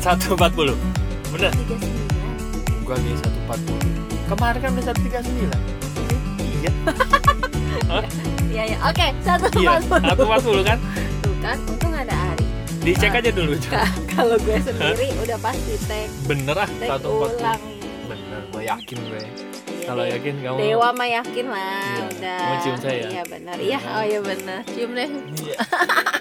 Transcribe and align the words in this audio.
Satu 0.00 0.32
empat 0.32 0.52
puluh. 0.52 0.76
Bener. 1.30 1.52
tiga 1.54 1.74
sembilan 1.76 2.08
Gua 2.82 2.94
lagi 2.96 3.12
satu 3.16 3.38
empat 3.40 3.58
puluh. 3.62 3.88
Kemarin 4.26 4.58
kan 4.58 4.70
udah 4.72 4.84
satu 4.84 5.00
tiga 5.00 5.18
sembilan. 5.20 5.60
Iya. 6.60 6.72
iya 8.50 8.62
ya 8.68 8.76
oke 8.82 9.06
satu 9.20 9.46
Iya. 9.54 9.70
empat 9.78 10.00
puluh 10.00 10.04
Satu 10.06 10.22
empat 10.24 10.40
puluh 10.42 10.62
kan? 10.62 10.78
tuh 11.20 11.34
kan 11.38 11.56
untung 11.64 11.92
ada 11.94 12.14
Ari 12.14 12.46
Dicek 12.80 13.12
aja 13.14 13.30
dulu. 13.30 13.52
Ka- 13.62 13.92
kalau 14.10 14.36
gue 14.38 14.56
sendiri 14.58 15.08
udah 15.18 15.38
pasti 15.38 15.74
tag 15.82 16.08
Bener 16.24 16.56
ah 16.56 16.68
tag 16.70 16.88
satu 16.90 17.08
empat 17.10 17.30
puluh. 17.30 17.38
ulang 17.38 17.60
Bener. 18.06 18.40
Gue 18.50 18.62
yakin 18.66 18.98
gue. 19.00 19.20
Iya, 19.20 19.86
Kalau 19.86 20.02
deh. 20.02 20.12
yakin 20.12 20.34
kamu. 20.38 20.56
Dewa 20.58 20.88
mah 20.92 21.08
yakin 21.10 21.46
lah 21.46 21.82
Iya. 21.82 22.04
udah 22.10 22.40
Mau 22.42 22.56
cium 22.58 22.76
saya? 22.78 23.04
iya 23.06 23.22
benar 23.24 23.56
iya 23.58 23.78
oh 23.80 24.02
iya 24.02 24.20
benar 24.20 24.60
cium 24.66 24.90
deh 24.92 25.08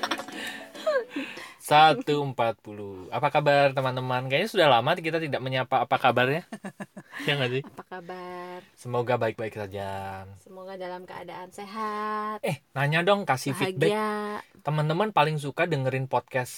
Iya. 1.70 2.02
Satu 2.02 2.14
empat 2.26 2.54
puluh. 2.66 3.06
Apa 3.14 3.28
kabar 3.30 3.66
teman-teman? 3.78 4.26
Kayaknya 4.30 4.50
sudah 4.50 4.68
lama 4.74 4.90
kita 4.98 5.22
tidak 5.22 5.42
menyapa 5.46 5.86
apa 5.86 5.96
kabarnya. 6.02 6.42
ya 7.28 7.32
nggak 7.38 7.52
sih? 7.54 7.64
apa 7.70 7.84
kabar 7.86 8.60
Semoga 8.74 9.14
baik-baik 9.22 9.54
saja. 9.54 9.84
semoga 10.42 10.74
dalam 10.80 11.04
keadaan 11.06 11.50
sehat 11.54 12.40
Eh, 12.42 12.58
nanya 12.74 13.00
dong, 13.08 13.22
kasih 13.30 13.54
feedback. 13.54 13.92
bahagia 13.92 14.42
Teman-teman 14.66 15.10
paling 15.18 15.38
suka 15.38 15.64
dengerin 15.70 16.08
podcast 16.10 16.54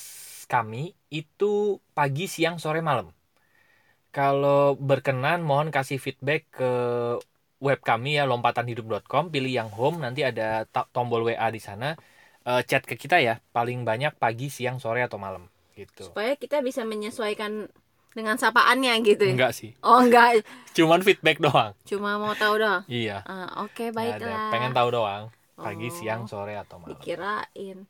kami 0.47 0.95
itu 1.11 1.79
pagi, 1.97 2.25
siang, 2.31 2.55
sore, 2.63 2.79
malam. 2.79 3.11
Kalau 4.11 4.75
berkenan, 4.75 5.39
mohon 5.49 5.71
kasih 5.75 5.97
feedback 6.05 6.41
ke 6.57 6.65
web 7.67 7.79
kami 7.89 8.09
ya 8.19 8.23
lompatanhidup.com. 8.31 9.23
Pilih 9.33 9.51
yang 9.59 9.69
home, 9.71 9.97
nanti 10.03 10.21
ada 10.29 10.67
tombol 10.95 11.21
WA 11.27 11.47
di 11.55 11.61
sana. 11.67 11.85
Eh, 12.41 12.61
chat 12.63 12.81
ke 12.81 12.95
kita 12.95 13.17
ya, 13.17 13.37
paling 13.49 13.85
banyak 13.85 14.17
pagi, 14.17 14.49
siang, 14.49 14.81
sore 14.81 15.01
atau 15.01 15.21
malam 15.21 15.45
gitu. 15.71 16.03
supaya 16.03 16.33
kita 16.33 16.59
bisa 16.59 16.81
menyesuaikan 16.81 17.69
dengan 18.11 18.35
sapaannya 18.35 18.91
gitu 19.01 19.23
ya 19.23 19.33
Enggak 19.33 19.53
sih, 19.53 19.71
oh 19.79 20.01
enggak 20.01 20.41
cuman 20.77 20.99
feedback 20.99 21.37
doang. 21.37 21.71
cuma 21.81 22.17
mau 22.17 22.33
tahu 22.33 22.59
doang 22.59 22.81
Iya. 22.85 23.23
Ah, 23.23 23.61
oke 23.61 23.87
nggak 23.87 23.93
baiklah 23.93 24.35
ada. 24.41 24.51
Pengen 24.51 24.73
tahu 24.73 24.89
doang. 24.91 25.23
Pagi, 25.53 25.87
Oh. 25.87 25.93
siang, 25.93 26.21
sore 26.25 26.57
atau 26.57 26.75
malam. 26.75 26.97
dikirain 26.97 27.85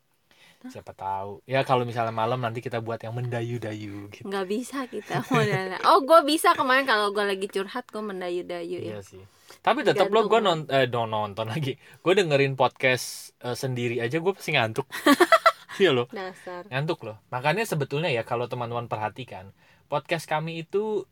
Siapa 0.61 0.93
tahu. 0.93 1.41
Ya 1.43 1.65
kalau 1.65 1.81
misalnya 1.81 2.13
malam 2.13 2.37
nanti 2.37 2.61
kita 2.61 2.77
buat 2.77 3.01
yang 3.01 3.17
mendayu-dayu 3.17 4.13
gitu. 4.13 4.27
nggak 4.27 4.45
bisa 4.45 4.85
kita 4.85 5.25
modalnya 5.25 5.81
oh 5.89 6.05
gue 6.05 6.19
bisa 6.21 6.53
kemarin 6.53 6.85
kalau 6.85 7.09
gue 7.09 7.25
lagi 7.25 7.47
curhat 7.47 7.89
gue 7.89 7.97
mendayu-dayu 7.97 8.77
Iya 8.77 8.93
ya 8.93 9.01
sih. 9.01 9.23
Tapi 9.59 9.83
tetap 9.83 10.07
lo 10.07 10.23
gue 10.25 10.39
non 10.39 10.63
eh, 10.65 10.87
don't 10.87 11.07
nonton 11.07 11.51
lagi. 11.51 11.75
Gue 11.99 12.15
dengerin 12.15 12.55
podcast 12.55 13.35
eh, 13.39 13.51
sendiri 13.53 13.99
aja 13.99 14.15
gue 14.15 14.31
pasti 14.31 14.55
ngantuk. 14.55 14.87
Iya 15.79 16.03
dasar 16.11 16.67
ngantuk 16.67 17.07
loh. 17.07 17.17
Makanya 17.31 17.63
sebetulnya 17.63 18.11
ya 18.11 18.21
kalau 18.21 18.45
teman-teman 18.45 18.85
perhatikan 18.85 19.55
podcast 19.87 20.27
kami 20.27 20.61
itu 20.61 21.07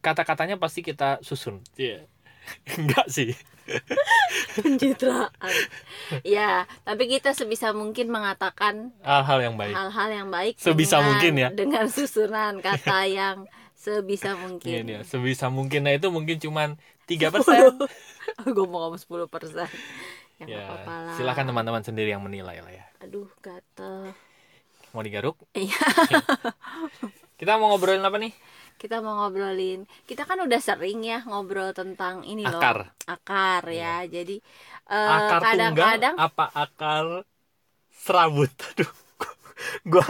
kata-katanya 0.00 0.54
pasti 0.56 0.80
kita 0.80 1.18
susun. 1.20 1.60
Iya. 1.74 2.06
Enggak 2.78 3.10
sih. 3.10 3.34
pencitraan 4.54 5.54
ya 6.20 6.68
tapi 6.84 7.08
kita 7.08 7.32
sebisa 7.32 7.72
mungkin 7.72 8.12
mengatakan 8.12 8.92
Hal-hal 9.00 9.40
yang 9.40 9.54
baik. 9.56 9.72
hal-hal 9.72 10.08
yang 10.12 10.28
baik 10.28 10.54
Sebisa 10.60 11.00
dengan- 11.00 11.06
mungkin 11.10 11.32
ya. 11.34 11.48
dengan 11.48 11.86
susunan 11.88 12.60
kata 12.60 13.08
yang 13.08 13.36
sebisa 13.74 14.32
Iya 14.32 14.40
mungkin 14.40 14.80
nih, 14.84 15.00
sebisa 15.04 15.46
mungkin. 15.48 15.80
Nah 15.84 15.92
itu 15.92 16.08
mungkin 16.08 16.36
cuman 16.40 16.80
tiga 17.04 17.28
persen. 17.34 17.76
gue 18.56 18.66
mau 18.66 18.88
ngomong 18.88 19.00
10 19.00 19.28
persen 19.28 19.68
ya, 20.40 20.46
Ya, 20.48 20.64
apa-apa 20.66 20.94
lah 21.04 21.14
silakan 21.16 21.44
teman-teman 21.52 21.82
sendiri 21.84 22.10
yang 22.12 22.24
menilai 22.24 22.58
lah 22.60 22.72
ya. 22.72 22.84
aduh 23.04 23.28
gatel 23.40 24.12
Mau 24.94 25.02
digaruk? 25.02 25.34
iya 25.58 25.74
Kita 27.38 27.58
mau 27.58 27.74
ngobrolin 27.74 28.02
apa 28.04 28.16
nih? 28.16 28.32
kita 28.74 28.98
mau 29.00 29.14
ngobrolin 29.16 29.86
kita 30.04 30.26
kan 30.26 30.42
udah 30.44 30.58
sering 30.58 30.98
ya 31.06 31.22
ngobrol 31.24 31.70
tentang 31.70 32.26
ini 32.26 32.42
loh 32.42 32.58
Akar. 32.58 32.78
akar 33.06 33.62
ya 33.70 34.02
jadi 34.04 34.36
eh, 34.90 35.08
akar 35.14 35.40
kadang-kadang 35.40 36.14
apa 36.18 36.44
akar 36.52 37.06
serabut 37.94 38.50
aduh 38.74 38.90
gua 39.86 40.04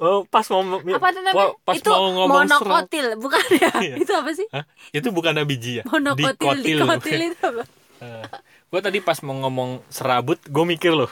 oh, 0.00 0.24
pas 0.28 0.46
mau 0.52 0.62
apa 0.62 1.08
tuh 1.12 1.22
namanya? 1.24 1.52
pas 1.64 1.74
itu 1.76 1.88
mau 1.88 2.10
ngomong 2.12 2.44
monokotil 2.44 3.06
bukan 3.20 3.44
ya? 3.56 3.72
Iya. 3.80 3.94
itu 4.00 4.12
apa 4.12 4.30
sih? 4.36 4.46
Hah? 4.52 4.64
itu 4.92 5.08
bukan 5.12 5.36
biji 5.48 5.80
ya? 5.80 5.84
Monokotil 5.88 6.58
dikotil. 6.62 7.20
itu 7.32 7.44
apa? 7.44 7.64
Eh, 7.96 8.28
gua 8.68 8.84
tadi 8.84 9.00
pas 9.00 9.16
mau 9.24 9.32
ngomong 9.32 9.80
serabut 9.88 10.36
gue 10.36 10.64
mikir 10.68 10.92
loh. 10.92 11.08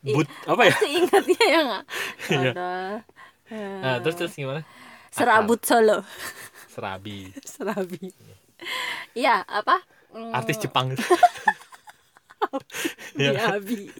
But 0.00 0.24
apa 0.48 0.62
ya? 0.64 0.72
Masih 0.72 0.92
ingatnya 0.96 1.44
ya 1.44 1.60
nggak? 1.60 1.84
Iya. 3.46 3.78
Nah, 3.84 3.96
terus 4.00 4.16
terus 4.16 4.32
gimana? 4.32 4.64
Serabut 5.12 5.60
solo. 5.62 6.02
Serabi. 6.72 7.30
Serabi. 7.52 8.10
Ya 9.12 9.44
apa? 9.44 9.84
Hmm, 10.10 10.32
artis 10.32 10.56
Jepang. 10.56 10.96
Ya. 13.16 13.32
ya 13.32 13.56
Abi 13.56 13.92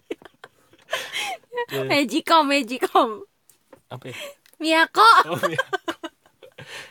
Ya. 1.72 1.82
Magicom 1.88 2.46
Magicom 2.46 3.24
apa 3.88 4.04
ya? 4.06 4.16
Miyako 4.56 5.10
Oh, 5.28 5.40
iya. 5.46 5.60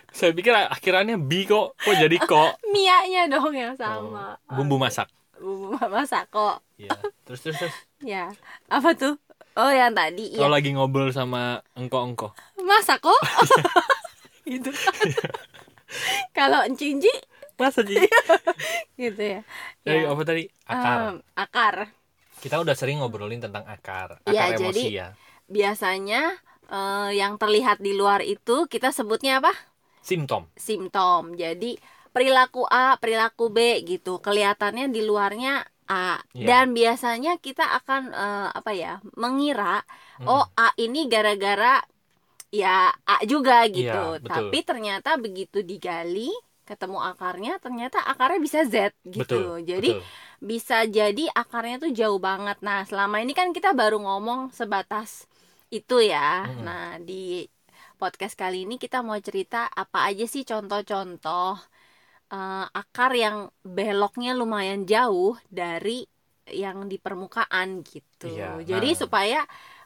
saya 0.09 0.31
pikir 0.31 0.53
akhirannya 0.53 1.17
bi 1.17 1.44
kok. 1.44 1.75
Kok 1.75 1.95
jadi 1.97 2.17
kok? 2.19 2.61
Mianya 2.73 3.28
dong 3.28 3.51
yang 3.51 3.73
sama. 3.73 4.38
Oh, 4.45 4.56
bumbu 4.56 4.78
masak. 4.78 5.09
Bumbu 5.35 5.75
masak 5.81 6.29
kok. 6.29 6.63
Ya 6.75 6.91
terus 7.23 7.41
terus, 7.41 7.57
terus. 7.57 7.75
ya. 8.00 8.31
Apa 8.67 8.94
tuh? 8.94 9.17
Oh 9.55 9.67
yang 9.67 9.91
tadi 9.91 10.35
kalau 10.35 10.51
ya 10.51 10.55
lagi 10.55 10.69
ngobrol 10.72 11.09
sama 11.09 11.63
engko-engko. 11.73 12.35
Masak 12.57 13.00
kok. 13.01 13.16
Gitu. 14.45 14.69
Kan 14.69 15.09
kalau 16.38 16.61
cinci 16.72 17.09
masa 17.55 17.81
sih? 17.81 17.97
Gitu 18.94 19.17
ya. 19.17 19.41
Dari 19.81 20.03
Ya. 20.03 20.11
apa 20.11 20.22
tadi? 20.22 20.44
Akar. 20.66 20.97
Em, 21.01 21.16
akar. 21.34 21.75
Kita 22.38 22.61
udah 22.61 22.72
sering 22.72 23.00
ngobrolin 23.00 23.39
tentang 23.39 23.66
akar, 23.66 24.22
akar 24.22 24.29
Ya, 24.29 24.53
emosi 24.53 24.61
jadi- 24.61 24.91
ya. 24.94 25.07
biasanya 25.47 26.35
eh, 26.70 27.09
yang 27.20 27.38
terlihat 27.42 27.78
di 27.81 27.92
luar 27.96 28.22
itu 28.26 28.66
kita 28.70 28.90
sebutnya 28.96 29.42
apa 29.44 29.53
Simptom. 30.02 30.46
simptom 30.56 31.34
jadi 31.34 31.76
perilaku 32.14 32.64
A 32.70 32.96
perilaku 33.02 33.50
B 33.52 33.81
gitu 33.84 34.22
kelihatannya 34.22 34.88
di 34.94 35.02
luarnya 35.03 35.66
A 35.90 36.18
Iya. 36.34 36.46
dan 36.48 36.66
biasanya 36.78 37.38
kita 37.42 37.66
akan 37.81 38.02
eh, 38.14 38.50
apa 38.53 38.72
ya 38.74 38.94
mengira 39.18 39.81
Hmm. 40.22 40.28
oh 40.31 40.46
A 40.56 40.72
ini 40.80 41.12
gara-gara 41.12 41.84
ya 42.53 42.94
A 43.03 43.16
juga 43.28 43.68
gitu 43.68 43.92
Iya, 43.92 44.22
betul. 44.24 44.30
tapi 44.32 44.58
ternyata 44.64 45.09
begitu 45.20 45.59
digali 45.66 46.32
ketemu 46.66 46.97
akarnya 46.97 47.62
ternyata 47.62 48.02
akarnya 48.02 48.40
bisa 48.42 48.66
Z 48.66 48.96
gitu 49.06 49.22
betul. 49.22 49.62
jadi 49.62 49.92
betul. 50.00 50.06
bisa 50.42 50.78
jadi 50.90 51.24
akarnya 51.34 51.78
tuh 51.84 51.92
jauh 51.94 52.18
banget. 52.20 52.58
Nah, 52.66 52.84
selama 52.90 53.22
ini 53.24 53.34
kan 53.38 53.53
kita 53.53 53.72
baru 53.78 53.97
ngomong 54.02 54.50
sebatas 54.52 55.30
itu 55.80 55.97
ya. 56.13 56.47
Mm-mm. 56.47 56.63
Nah, 56.68 56.86
di 57.02 57.46
podcast 58.02 58.36
kali 58.36 58.68
ini 58.68 58.75
kita 58.84 59.00
mau 59.08 59.16
cerita 59.19 59.68
apa 59.72 60.08
aja 60.12 60.25
sih 60.28 60.44
contoh-contoh 60.44 61.56
eh, 62.36 62.66
akar 62.81 63.12
yang 63.16 63.38
beloknya 63.63 64.31
lumayan 64.35 64.84
jauh 64.88 65.35
dari 65.50 66.03
yang 66.50 66.85
di 66.91 66.97
permukaan 67.02 67.81
gitu. 67.81 68.30
Iya, 68.30 68.62
Jadi 68.62 68.90
nah. 68.94 68.97
supaya 69.02 69.40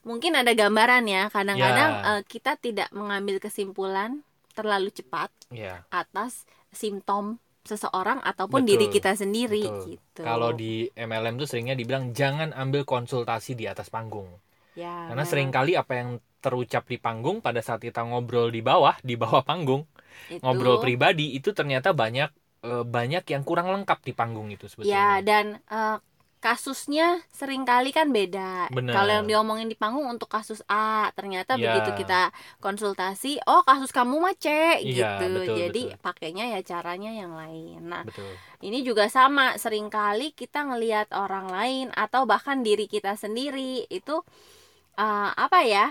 mungkin 0.03 0.35
ada 0.35 0.51
gambaran 0.51 1.03
ya. 1.07 1.23
Kadang-kadang 1.31 1.91
Ya. 2.03 2.09
eh, 2.19 2.21
kita 2.27 2.59
tidak 2.59 2.89
mengambil 2.91 3.39
kesimpulan 3.39 4.21
terlalu 4.57 4.91
cepat 4.91 5.31
Iya. 5.55 5.87
atas 5.87 6.43
simptom 6.75 7.39
seseorang 7.63 8.19
ataupun 8.25 8.65
Betul, 8.65 8.69
diri 8.75 8.85
kita 8.91 9.11
sendiri 9.15 9.63
betul. 9.63 9.95
gitu. 9.95 10.21
Kalau 10.25 10.51
di 10.51 10.89
MLM 10.97 11.37
tuh 11.39 11.47
seringnya 11.47 11.75
dibilang 11.77 12.11
jangan 12.11 12.51
ambil 12.55 12.83
konsultasi 12.83 13.55
di 13.55 13.69
atas 13.69 13.87
panggung. 13.93 14.27
Ya, 14.75 14.89
Karena 15.07 15.23
memang 15.23 15.29
sering 15.29 15.49
kali 15.55 15.71
apa 15.81 15.93
yang 15.99 16.09
terucap 16.43 16.83
di 16.91 16.97
panggung 17.05 17.37
pada 17.45 17.59
saat 17.67 17.81
kita 17.87 18.01
ngobrol 18.07 18.47
di 18.55 18.61
bawah, 18.69 18.95
di 19.09 19.15
bawah 19.21 19.43
panggung, 19.49 19.83
itu, 20.29 20.39
ngobrol 20.43 20.77
pribadi 20.83 21.23
itu 21.37 21.49
ternyata 21.59 21.89
banyak 22.03 22.29
eh, 22.67 22.83
banyak 22.97 23.23
yang 23.33 23.43
kurang 23.47 23.67
lengkap 23.75 23.99
di 24.07 24.13
panggung 24.19 24.47
itu 24.55 24.65
Ya 24.79 24.99
sebetulnya. 24.99 25.19
dan 25.27 25.59
eh, 25.67 25.97
kasusnya 26.39 27.19
sering 27.35 27.67
kali 27.67 27.91
kan 27.91 28.07
beda. 28.15 28.71
Kalau 28.87 29.11
yang 29.11 29.27
diomongin 29.27 29.67
di 29.67 29.75
panggung 29.75 30.07
untuk 30.07 30.31
kasus 30.31 30.63
A, 30.71 31.11
ternyata 31.13 31.59
Ya. 31.59 31.59
begitu 31.59 31.91
kita 31.91 32.31
konsultasi, 32.63 33.43
oh 33.43 33.61
kasus 33.67 33.91
kamu 33.91 34.15
mah 34.23 34.35
C 34.39 34.47
Iya, 34.87 35.05
gitu. 35.27 35.27
betul, 35.33 35.57
Jadi 35.59 35.91
betul. 35.91 35.91
pakainya 35.99 36.47
ya 36.55 36.59
caranya 36.63 37.11
yang 37.11 37.35
lain. 37.35 37.83
Nah, 37.91 38.03
Betul. 38.03 38.39
ini 38.63 38.79
juga 38.87 39.07
sama, 39.11 39.59
sering 39.59 39.87
kali 39.91 40.31
kita 40.35 40.63
ngelihat 40.69 41.11
orang 41.15 41.47
lain 41.51 41.85
atau 41.95 42.23
bahkan 42.29 42.63
diri 42.67 42.87
kita 42.87 43.15
sendiri 43.19 43.83
itu 43.91 44.23
eh, 44.99 45.29
apa 45.45 45.59
ya? 45.73 45.85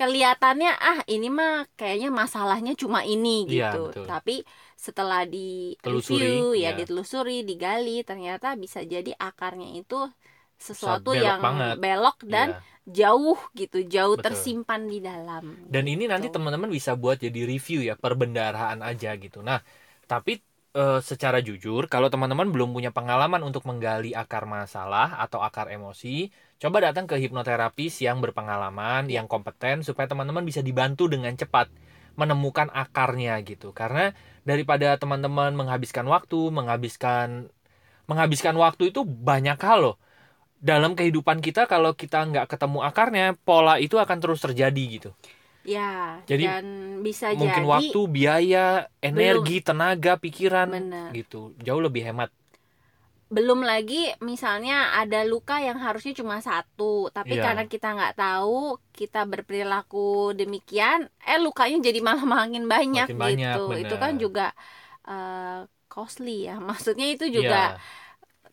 Kelihatannya 0.00 0.70
ah 0.82 0.98
ini 1.06 1.28
mah 1.30 1.52
kayaknya 1.78 2.10
masalahnya 2.10 2.72
cuma 2.74 3.00
ini 3.06 3.46
Iya, 3.46 3.70
gitu. 3.70 3.80
betul. 3.86 4.04
Tapi 4.12 4.34
setelah 4.74 5.22
di 5.34 5.78
Telusuri, 5.78 6.26
review 6.26 6.58
ya 6.58 6.74
iya. 6.74 6.78
ditelusuri, 6.78 7.46
digali 7.46 8.02
ternyata 8.02 8.58
bisa 8.58 8.80
jadi 8.82 9.12
akarnya 9.14 9.68
itu 9.78 9.98
sesuatu 10.58 11.10
belok 11.14 11.22
yang 11.26 11.40
banget. 11.44 11.76
belok 11.78 12.16
dan 12.26 12.48
Iya. 12.50 12.58
jauh 12.98 13.38
gitu 13.54 13.78
jauh 13.94 14.16
Betul. 14.18 14.24
tersimpan 14.26 14.80
di 14.90 14.98
dalam 15.08 15.44
Dan 15.72 15.84
ini 15.92 16.04
nanti 16.10 16.26
Gitu. 16.28 16.34
teman-teman 16.34 16.70
bisa 16.78 16.92
buat 17.02 17.16
jadi 17.24 17.40
review 17.52 17.78
ya 17.88 17.94
perbendaharaan 18.04 18.80
aja 18.90 19.10
gitu. 19.24 19.38
Nah, 19.48 19.58
tapi 20.10 20.32
eh, 20.72 20.98
secara 21.10 21.38
jujur 21.44 21.82
kalau 21.92 22.08
teman-teman 22.12 22.48
belum 22.54 22.72
punya 22.76 22.90
pengalaman 22.96 23.40
untuk 23.48 23.62
menggali 23.68 24.10
akar 24.16 24.44
masalah 24.48 25.20
atau 25.24 25.40
akar 25.44 25.68
emosi, 25.76 26.32
coba 26.62 26.78
datang 26.78 27.10
ke 27.10 27.18
hipnoterapis 27.18 27.98
yang 28.06 28.22
berpengalaman, 28.22 29.10
Ya. 29.10 29.18
yang 29.18 29.26
kompeten 29.26 29.82
supaya 29.82 30.06
teman-teman 30.06 30.46
bisa 30.46 30.62
dibantu 30.62 31.10
dengan 31.10 31.34
cepat 31.34 31.66
menemukan 32.14 32.70
akarnya 32.70 33.42
gitu. 33.42 33.74
Karena 33.74 34.14
daripada 34.46 34.94
teman-teman 34.94 35.58
menghabiskan 35.58 36.06
waktu, 36.06 36.54
menghabiskan 36.54 37.50
menghabiskan 38.06 38.54
waktu 38.54 38.94
itu 38.94 39.02
banyak 39.02 39.58
hal 39.58 39.78
loh. 39.82 39.96
Dalam 40.62 40.94
kehidupan 40.94 41.42
kita 41.42 41.66
kalau 41.66 41.98
kita 41.98 42.22
nggak 42.22 42.46
ketemu 42.46 42.78
akarnya, 42.86 43.34
pola 43.42 43.82
itu 43.82 43.98
akan 43.98 44.18
terus 44.22 44.38
terjadi 44.38 44.84
gitu 44.86 45.10
ya 45.62 46.18
Jadi, 46.26 46.44
dan 46.46 46.64
bisa 47.06 47.30
mungkin 47.34 47.62
jadi 47.66 47.70
waktu, 47.70 48.00
biaya, 48.10 48.66
energi, 48.98 49.62
tenaga, 49.62 50.18
pikiran 50.18 50.68
Bener. 50.70 51.08
gitu. 51.14 51.54
Jauh 51.62 51.82
lebih 51.82 52.02
hemat. 52.02 52.34
Belum 53.36 53.60
lagi 53.70 53.94
misalnya 54.30 54.72
ada 55.00 55.18
luka 55.32 55.54
yang 55.68 55.78
harusnya 55.86 56.12
cuma 56.20 56.36
satu 56.48 56.84
tapi 57.16 57.32
Iya. 57.34 57.44
karena 57.44 57.62
kita 57.72 57.86
nggak 57.96 58.14
tahu 58.20 58.56
kita 58.98 59.18
berperilaku 59.32 59.98
demikian 60.38 60.98
eh 61.28 61.38
lukanya 61.44 61.76
jadi 61.88 61.98
malah 62.08 62.26
makin 62.36 62.64
banyak 62.74 63.08
Makin 63.08 63.18
banyak, 63.24 63.56
gitu 63.56 63.58
itu 63.82 63.94
bener. 63.94 64.02
kan 64.02 64.12
juga 64.22 64.42
eh, 65.08 65.58
costly 65.92 66.30
ya 66.48 66.54
maksudnya 66.70 67.06
itu 67.14 67.24
juga 67.38 67.56
Iya, 67.56 67.78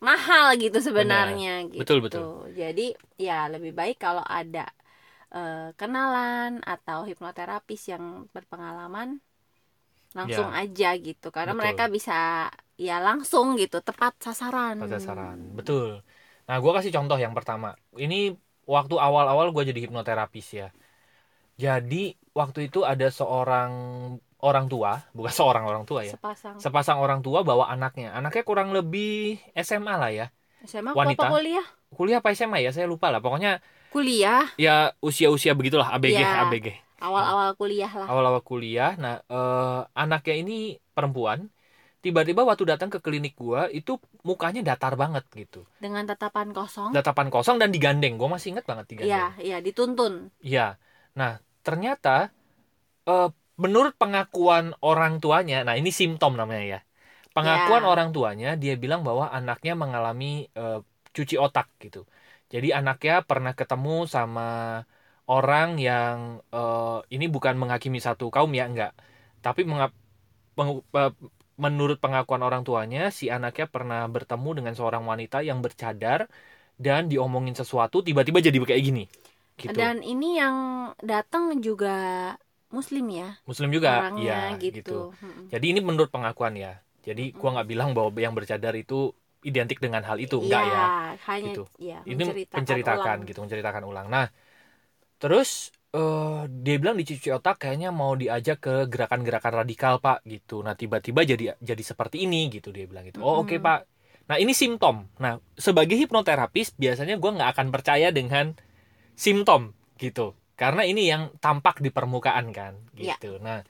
mahal 0.08 0.46
gitu 0.64 0.78
sebenarnya 0.88 1.50
gitu 1.74 1.80
Betul, 1.80 1.98
betul. 2.06 2.26
jadi 2.62 2.82
ya 3.26 3.34
lebih 3.54 3.72
baik 3.80 3.96
kalau 4.06 4.24
ada 4.24 4.60
eh, 5.36 5.70
kenalan 5.80 6.52
atau 6.74 7.00
hipnoterapis 7.10 7.82
yang 7.94 8.06
berpengalaman 8.36 9.10
langsung 10.18 10.50
Ya. 10.50 10.66
aja 10.66 10.90
gitu 10.98 11.30
karena 11.30 11.54
Betul. 11.54 11.62
mereka 11.62 11.84
bisa 11.88 12.50
ya 12.80 12.98
langsung 12.98 13.60
gitu 13.60 13.84
tepat 13.84 14.18
sasaran 14.18 14.80
pada 14.80 14.98
saran. 14.98 15.38
Betul. 15.54 16.02
Nah, 16.50 16.58
gue 16.58 16.72
kasih 16.74 16.90
contoh 16.90 17.20
yang 17.20 17.38
pertama. 17.38 17.78
Ini 17.94 18.34
waktu 18.66 18.96
awal-awal 18.98 19.54
gue 19.54 19.70
jadi 19.70 19.86
hipnoterapis 19.86 20.48
ya. 20.56 20.68
Jadi 21.60 22.16
waktu 22.32 22.72
itu 22.72 22.88
ada 22.88 23.12
seorang 23.12 23.72
orang 24.40 24.66
tua, 24.72 25.04
bukan 25.12 25.34
seorang 25.40 25.64
orang 25.68 25.84
tua 25.84 26.08
ya. 26.08 26.16
sepasang 26.16 26.56
Sepasang 26.58 26.98
orang 27.04 27.20
tua 27.20 27.44
bawa 27.44 27.68
anaknya. 27.70 28.16
Anaknya 28.16 28.44
kurang 28.48 28.72
lebih 28.72 29.38
SMA 29.60 29.94
lah 29.94 30.10
ya. 30.10 30.28
SMA 30.64 30.92
wanita. 30.92 31.28
apa 31.28 31.36
kuliah 31.36 31.66
Kuliah 31.90 32.18
apa 32.22 32.32
SMA 32.32 32.64
ya? 32.64 32.72
Saya 32.72 32.88
lupa 32.88 33.12
lah. 33.12 33.20
Pokoknya 33.20 33.60
kuliah 33.90 34.46
ya 34.56 34.94
usia-usia 35.02 35.54
begitulah 35.58 35.90
ABG 35.92 36.18
Ya. 36.18 36.46
ABG. 36.48 36.68
Awal-awal 37.02 37.50
kuliah 37.60 37.92
lah 37.92 38.08
awal-awal 38.12 38.42
kuliah. 38.44 38.92
Nah, 39.00 39.16
eh, 39.24 39.80
anaknya 39.96 40.36
ini 40.42 40.58
perempuan. 40.96 41.48
Tiba-tiba 42.00 42.48
waktu 42.48 42.64
datang 42.64 42.88
ke 42.88 43.04
klinik 43.04 43.36
gua 43.36 43.68
itu 43.68 44.00
mukanya 44.24 44.64
datar 44.64 44.96
banget 44.96 45.24
gitu. 45.36 45.68
dengan 45.84 46.04
tatapan 46.08 46.52
kosong 46.56 46.96
Datapan 46.96 47.28
kosong 47.28 47.58
dan 47.60 47.70
digandeng. 47.76 48.16
Gua 48.16 48.32
masih 48.40 48.56
inget 48.56 48.66
banget 48.68 48.86
digandeng. 48.92 49.12
iya 49.12 49.26
iya 49.44 49.58
dituntun 49.60 50.32
Iya. 50.40 50.80
Nah, 51.20 51.32
ternyata 51.66 52.32
eh, 53.08 53.30
menurut 53.60 53.94
pengakuan 54.00 54.72
orang 54.80 55.20
tuanya, 55.24 55.68
nah 55.68 55.76
ini 55.76 55.92
simptom 55.92 56.40
namanya 56.40 56.64
ya. 56.78 56.80
Pengakuan 57.36 57.84
Ya. 57.84 57.90
orang 57.92 58.10
tuanya 58.16 58.50
dia 58.56 58.74
bilang 58.80 59.02
bahwa 59.08 59.28
anaknya 59.32 59.74
mengalami 59.76 60.48
eh, 60.56 60.80
cuci 61.16 61.36
otak 61.36 61.68
gitu. 61.84 62.08
Jadi 62.54 62.72
anaknya 62.74 63.22
pernah 63.30 63.54
ketemu 63.60 64.08
sama 64.10 64.48
orang 65.38 65.70
yang 65.88 66.18
eh, 66.56 66.98
ini 67.16 67.26
bukan 67.36 67.56
menghakimi 67.62 68.00
satu 68.08 68.26
kaum 68.36 68.52
ya 68.60 68.64
enggak. 68.70 68.92
Tapi 69.46 69.62
menga- 69.70 69.94
peng- 70.58 70.84
pe- 70.94 71.16
menurut 71.66 71.98
pengakuan 72.04 72.42
orang 72.48 72.64
tuanya 72.68 73.02
si 73.20 73.26
anaknya 73.36 73.66
pernah 73.76 74.02
bertemu 74.16 74.50
dengan 74.58 74.74
seorang 74.80 75.04
wanita 75.12 75.38
yang 75.50 75.60
bercadar 75.66 76.20
dan 76.86 77.02
diomongin 77.12 77.56
sesuatu 77.62 77.98
tiba-tiba 78.08 78.40
jadi 78.48 78.58
kayak 78.70 78.84
gini. 78.90 79.04
Gitu. 79.60 79.80
dan 79.80 80.00
ini 80.02 80.40
yang 80.42 80.58
datang 81.04 81.60
juga 81.60 81.92
muslim 82.72 83.06
ya 83.12 83.30
Muslim 83.50 83.70
juga, 83.74 83.90
orangnya 84.00 84.22
iya 84.22 84.36
gitu, 84.62 84.78
gitu. 84.78 84.98
Mm-mm. 85.26 85.46
Jadi 85.54 85.66
ini 85.74 85.80
menurut 85.82 86.10
pengakuan 86.14 86.54
ya. 86.54 86.72
Jadi 87.08 87.34
gua 87.34 87.50
nggak 87.58 87.68
bilang 87.72 87.90
bahwa 87.98 88.10
yang 88.26 88.36
bercadar 88.38 88.74
itu 88.78 89.10
identik 89.42 89.78
dengan 89.82 90.04
hal 90.06 90.18
itu, 90.22 90.38
enggak 90.38 90.62
Iya, 90.64 90.76
ya. 90.76 90.84
hanya 91.28 91.50
gitu. 91.50 91.62
ya, 91.82 91.98
Ini 92.06 92.14
menceritakan 92.20 92.62
penceritakan 92.62 93.18
ulang. 93.18 93.30
gitu, 93.30 93.40
menceritakan 93.44 93.84
ulang. 93.90 94.06
Nah, 94.14 94.26
terus 95.22 95.50
eh, 95.96 96.40
dia 96.64 96.76
bilang 96.82 96.96
dicuci 97.02 97.28
otak 97.38 97.56
kayaknya 97.62 97.90
mau 98.02 98.14
diajak 98.22 98.58
ke 98.66 98.72
gerakan-gerakan 98.92 99.54
radikal 99.66 99.94
pak 100.06 100.18
gitu. 100.34 100.54
Nah 100.66 100.74
tiba-tiba 100.82 101.22
jadi 101.32 101.44
jadi 101.70 101.84
seperti 101.92 102.18
ini 102.26 102.38
gitu 102.56 102.68
dia 102.76 102.86
bilang 102.90 103.04
gitu. 103.10 103.20
Oh 103.26 103.36
oke 103.44 103.56
Mm-mm. 103.56 103.62
pak. 103.66 103.78
Nah 104.30 104.38
ini 104.44 104.54
simptom. 104.62 104.96
Nah 105.24 105.34
sebagai 105.66 105.96
hipnoterapis 106.02 106.68
biasanya 106.84 107.16
gua 107.22 107.32
nggak 107.38 107.50
akan 107.58 107.68
percaya 107.76 108.08
dengan 108.18 108.46
simptom 109.26 109.62
gitu. 110.04 110.36
Karena 110.60 110.84
ini 110.92 111.02
yang 111.12 111.24
tampak 111.44 111.76
di 111.86 111.90
permukaan 111.96 112.48
kan 112.58 112.74
Ya. 113.00 113.16
gitu. 113.18 113.40
Nah 113.46 113.64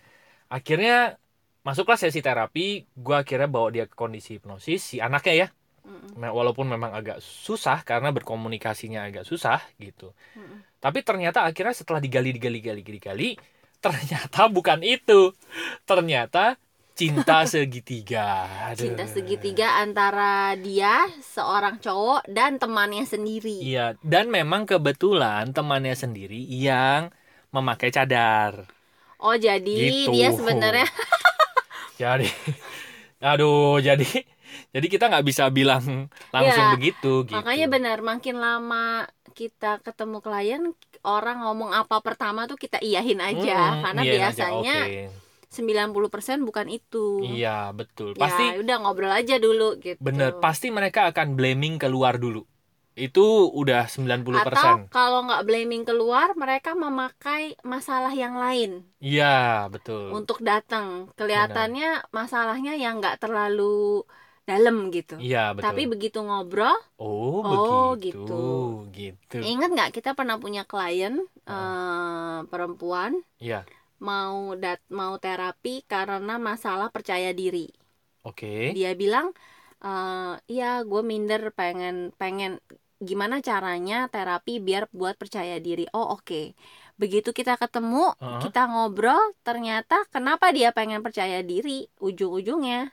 akhirnya 0.51 1.17
masuklah 1.67 1.97
sesi 2.01 2.19
terapi. 2.27 2.61
Gua 3.05 3.23
akhirnya 3.23 3.49
bawa 3.55 3.69
dia 3.75 3.85
ke 3.89 3.95
kondisi 3.97 4.29
hipnosis 4.37 4.81
si 4.95 4.97
anaknya 5.05 5.33
ya. 5.45 5.47
Mm-mm. 5.85 6.19
Walaupun 6.19 6.67
memang 6.67 6.91
agak 6.91 7.23
susah 7.23 7.81
karena 7.87 8.09
berkomunikasinya 8.11 9.07
agak 9.07 9.23
susah 9.27 9.59
gitu. 9.79 10.11
Mm-mm. 10.37 10.63
Tapi 10.79 10.99
ternyata 11.03 11.43
akhirnya 11.47 11.75
setelah 11.75 11.99
digali 12.03 12.31
digali 12.35 12.59
gali 12.63 12.81
gali 12.83 12.99
gali 13.01 13.29
ternyata 13.85 14.47
bukan 14.51 14.79
itu. 14.83 15.31
Ternyata 15.87 16.55
cinta 16.97 17.43
segitiga. 17.53 18.47
Aduh. 18.73 18.85
cinta 18.85 19.03
segitiga 19.07 19.67
antara 19.83 20.55
dia 20.57 20.93
seorang 21.35 21.75
cowok 21.85 22.21
dan 22.31 22.51
temannya 22.61 23.05
sendiri 23.05 23.59
Iya, 23.59 23.99
dan 24.11 24.25
memang 24.37 24.63
kebetulan 24.69 25.43
temannya 25.55 25.95
sendiri 26.03 26.39
yang 26.65 27.01
memakai 27.55 27.89
cadar. 27.91 28.53
oh 29.19 29.35
jadi 29.35 29.79
Gitu. 29.79 30.11
dia 30.11 30.29
sebenarnya 30.31 30.87
Jadi 31.99 32.27
aduh, 33.29 33.79
jadi 33.83 34.05
jadi 34.69 34.85
kita 34.85 35.05
nggak 35.09 35.25
bisa 35.25 35.43
bilang 35.49 35.83
langsung 36.35 36.65
Iya, 36.65 36.73
begitu 36.77 37.11
gitu. 37.25 37.33
makanya 37.33 37.67
benar 37.67 37.97
makin 38.01 38.35
lama 38.37 39.07
kita 39.33 39.79
ketemu 39.81 40.17
klien 40.19 40.61
orang 41.01 41.41
ngomong 41.41 41.71
apa 41.71 42.01
pertama 42.01 42.43
tuh 42.45 42.55
kita 42.55 42.77
iyahin 42.79 43.19
aja 43.19 43.57
Hmm, 43.77 43.81
karena 43.83 44.01
iyain 44.03 44.13
aja, 44.13 44.19
biasanya 44.29 44.77
oke. 44.85 44.93
90% 45.49 46.45
bukan 46.45 46.67
itu 46.69 47.25
Iya, 47.25 47.73
betul. 47.73 48.13
ya 48.13 48.21
Pasti 48.21 48.43
udah 48.61 48.75
ngobrol 48.79 49.09
aja 49.09 49.35
dulu 49.37 49.81
gitu 49.81 49.97
Bener, 49.97 50.37
pasti 50.37 50.69
mereka 50.69 51.09
akan 51.09 51.33
blaming 51.33 51.81
keluar 51.81 52.21
dulu. 52.21 52.45
Itu 52.93 53.47
udah 53.49 53.87
90%. 53.87 54.43
atau 54.43 54.91
kalau 54.91 55.23
nggak 55.25 55.47
blaming 55.47 55.87
keluar 55.87 56.35
mereka 56.35 56.75
memakai 56.75 57.55
masalah 57.63 58.11
yang 58.13 58.35
lain 58.35 58.83
Iya, 58.99 59.65
betul. 59.71 60.11
untuk 60.11 60.43
datang 60.43 61.07
kelihatannya 61.15 62.11
masalahnya 62.11 62.75
yang 62.75 62.99
nggak 62.99 63.17
terlalu 63.17 64.03
dalam 64.49 64.89
gitu 64.89 65.15
Iya, 65.21 65.53
betul. 65.53 65.63
tapi 65.69 65.81
begitu 65.85 66.19
ngobrol 66.19 66.73
oh, 66.97 67.45
Oh, 67.45 67.93
begitu. 67.93 68.17
gitu. 68.25 68.43
Gitu. 68.89 69.35
ingat 69.45 69.69
nggak 69.69 69.91
kita 69.93 70.17
pernah 70.17 70.41
punya 70.41 70.65
klien 70.65 71.21
Ah. 71.45 71.53
eh, 71.53 72.39
perempuan 72.49 73.21
Iya. 73.37 73.61
mau 74.01 74.57
dat 74.57 74.81
mau 74.89 75.13
terapi 75.17 75.85
karena 75.85 76.41
masalah 76.41 76.89
percaya 76.89 77.29
diri 77.31 77.69
Oke. 78.25 78.73
dia 78.73 78.91
bilang 78.95 79.29
eh 79.79 80.33
iya 80.47 80.81
gue 80.83 81.01
minder 81.01 81.55
pengen 81.55 82.11
pengen 82.15 82.59
gimana 82.99 83.39
caranya 83.39 84.11
terapi 84.11 84.59
biar 84.59 84.91
buat 84.91 85.15
percaya 85.15 85.55
diri 85.57 85.87
oh 85.95 86.19
oke 86.19 86.51
begitu 86.99 87.31
kita 87.31 87.55
ketemu 87.55 88.11
Heeh. 88.19 88.39
kita 88.43 88.67
ngobrol 88.67 89.23
ternyata 89.39 90.03
kenapa 90.11 90.51
dia 90.51 90.75
pengen 90.75 90.99
percaya 90.99 91.39
diri 91.39 91.87
ujung-ujungnya 92.03 92.91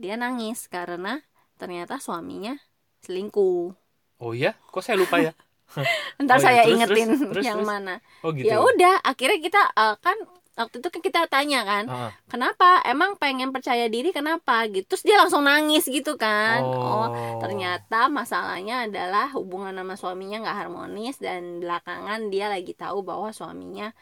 dia 0.00 0.16
nangis 0.16 0.64
karena 0.66 1.20
ternyata 1.60 2.00
suaminya 2.00 2.56
selingkuh 3.04 3.76
Oh 4.20 4.32
iya, 4.32 4.52
kok 4.68 4.84
saya 4.84 5.00
lupa 5.00 5.16
ya? 5.16 5.32
ntar 6.20 6.36
Oh 6.36 6.40
iya, 6.40 6.44
saya 6.44 6.62
terus, 6.64 6.72
ingetin 6.74 7.08
terus, 7.08 7.20
terus, 7.30 7.44
yang 7.44 7.60
terus. 7.62 7.68
mana 7.68 7.94
Oh 8.20 8.32
gitu. 8.32 8.48
ya 8.48 8.58
udah 8.58 8.94
akhirnya 9.00 9.38
kita 9.38 9.62
eh, 9.70 9.96
kan 10.00 10.16
waktu 10.50 10.76
itu 10.76 10.88
kan 10.90 11.00
kita 11.00 11.20
tanya 11.24 11.60
kan 11.62 11.84
Heeh. 11.88 12.10
kenapa 12.28 12.84
emang 12.84 13.16
pengen 13.16 13.48
percaya 13.48 13.86
diri 13.86 14.10
kenapa 14.10 14.66
gitu 14.68 14.84
terus 14.92 15.06
dia 15.06 15.16
langsung 15.16 15.46
nangis 15.46 15.86
gitu 15.86 16.20
kan 16.20 16.60
oh, 16.60 17.08
Oh. 17.08 17.08
ternyata 17.40 18.10
masalahnya 18.12 18.84
adalah 18.84 19.32
hubungan 19.32 19.72
sama 19.72 19.94
suaminya 19.96 20.42
nggak 20.44 20.58
harmonis 20.66 21.16
dan 21.16 21.62
belakangan 21.62 22.28
dia 22.28 22.50
lagi 22.52 22.76
tahu 22.76 23.00
bahwa 23.00 23.30
suaminya 23.32 23.94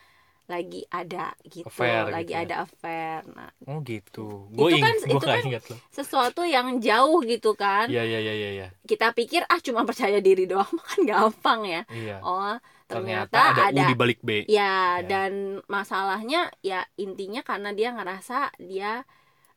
lagi 0.48 0.80
ada 0.88 1.36
gitu 1.44 1.64
Affair 1.64 2.08
lagi 2.08 2.24
gitu 2.24 2.32
ya. 2.32 2.40
ada 2.42 2.54
affair 2.64 3.20
nah 3.30 3.52
Oh 3.64 3.78
gitu. 3.80 4.48
Itu 4.48 4.56
Gue 4.56 4.68
kan- 4.72 4.80
ingat, 4.80 4.94
gue 4.98 5.12
itu 5.12 5.26
kan- 5.28 5.44
ingat 5.44 5.64
loh. 5.68 5.78
sesuatu 5.88 6.42
yang 6.42 6.66
jauh 6.78 7.20
gitu 7.20 7.52
kan 7.52 7.84
Iya 7.86 8.00
iya 8.02 8.18
iya 8.18 8.34
iya. 8.34 8.50
iya. 8.54 8.66
kita 8.82 9.12
pikir 9.12 9.44
ah 9.44 9.58
cuma 9.58 9.84
percaya 9.84 10.18
diri 10.18 10.44
doang 10.44 10.64
kan 10.88 10.98
gampang 11.02 11.60
ya 11.62 11.82
Iya. 11.86 12.18
oh 12.20 12.56
Ternyata, 12.88 13.28
ternyata, 13.28 13.40
ada, 13.52 13.62
ada, 13.68 13.82
U 13.84 13.84
di 13.84 13.94
balik 13.94 14.20
B. 14.22 14.30
ya 14.44 14.56
Ya. 14.96 15.04
dan 15.04 15.32
masalahnya 15.66 16.48
ya 16.58 16.88
intinya 16.96 17.40
karena 17.42 17.70
dia 17.70 17.92
ngerasa 17.92 18.48
dia 18.58 19.04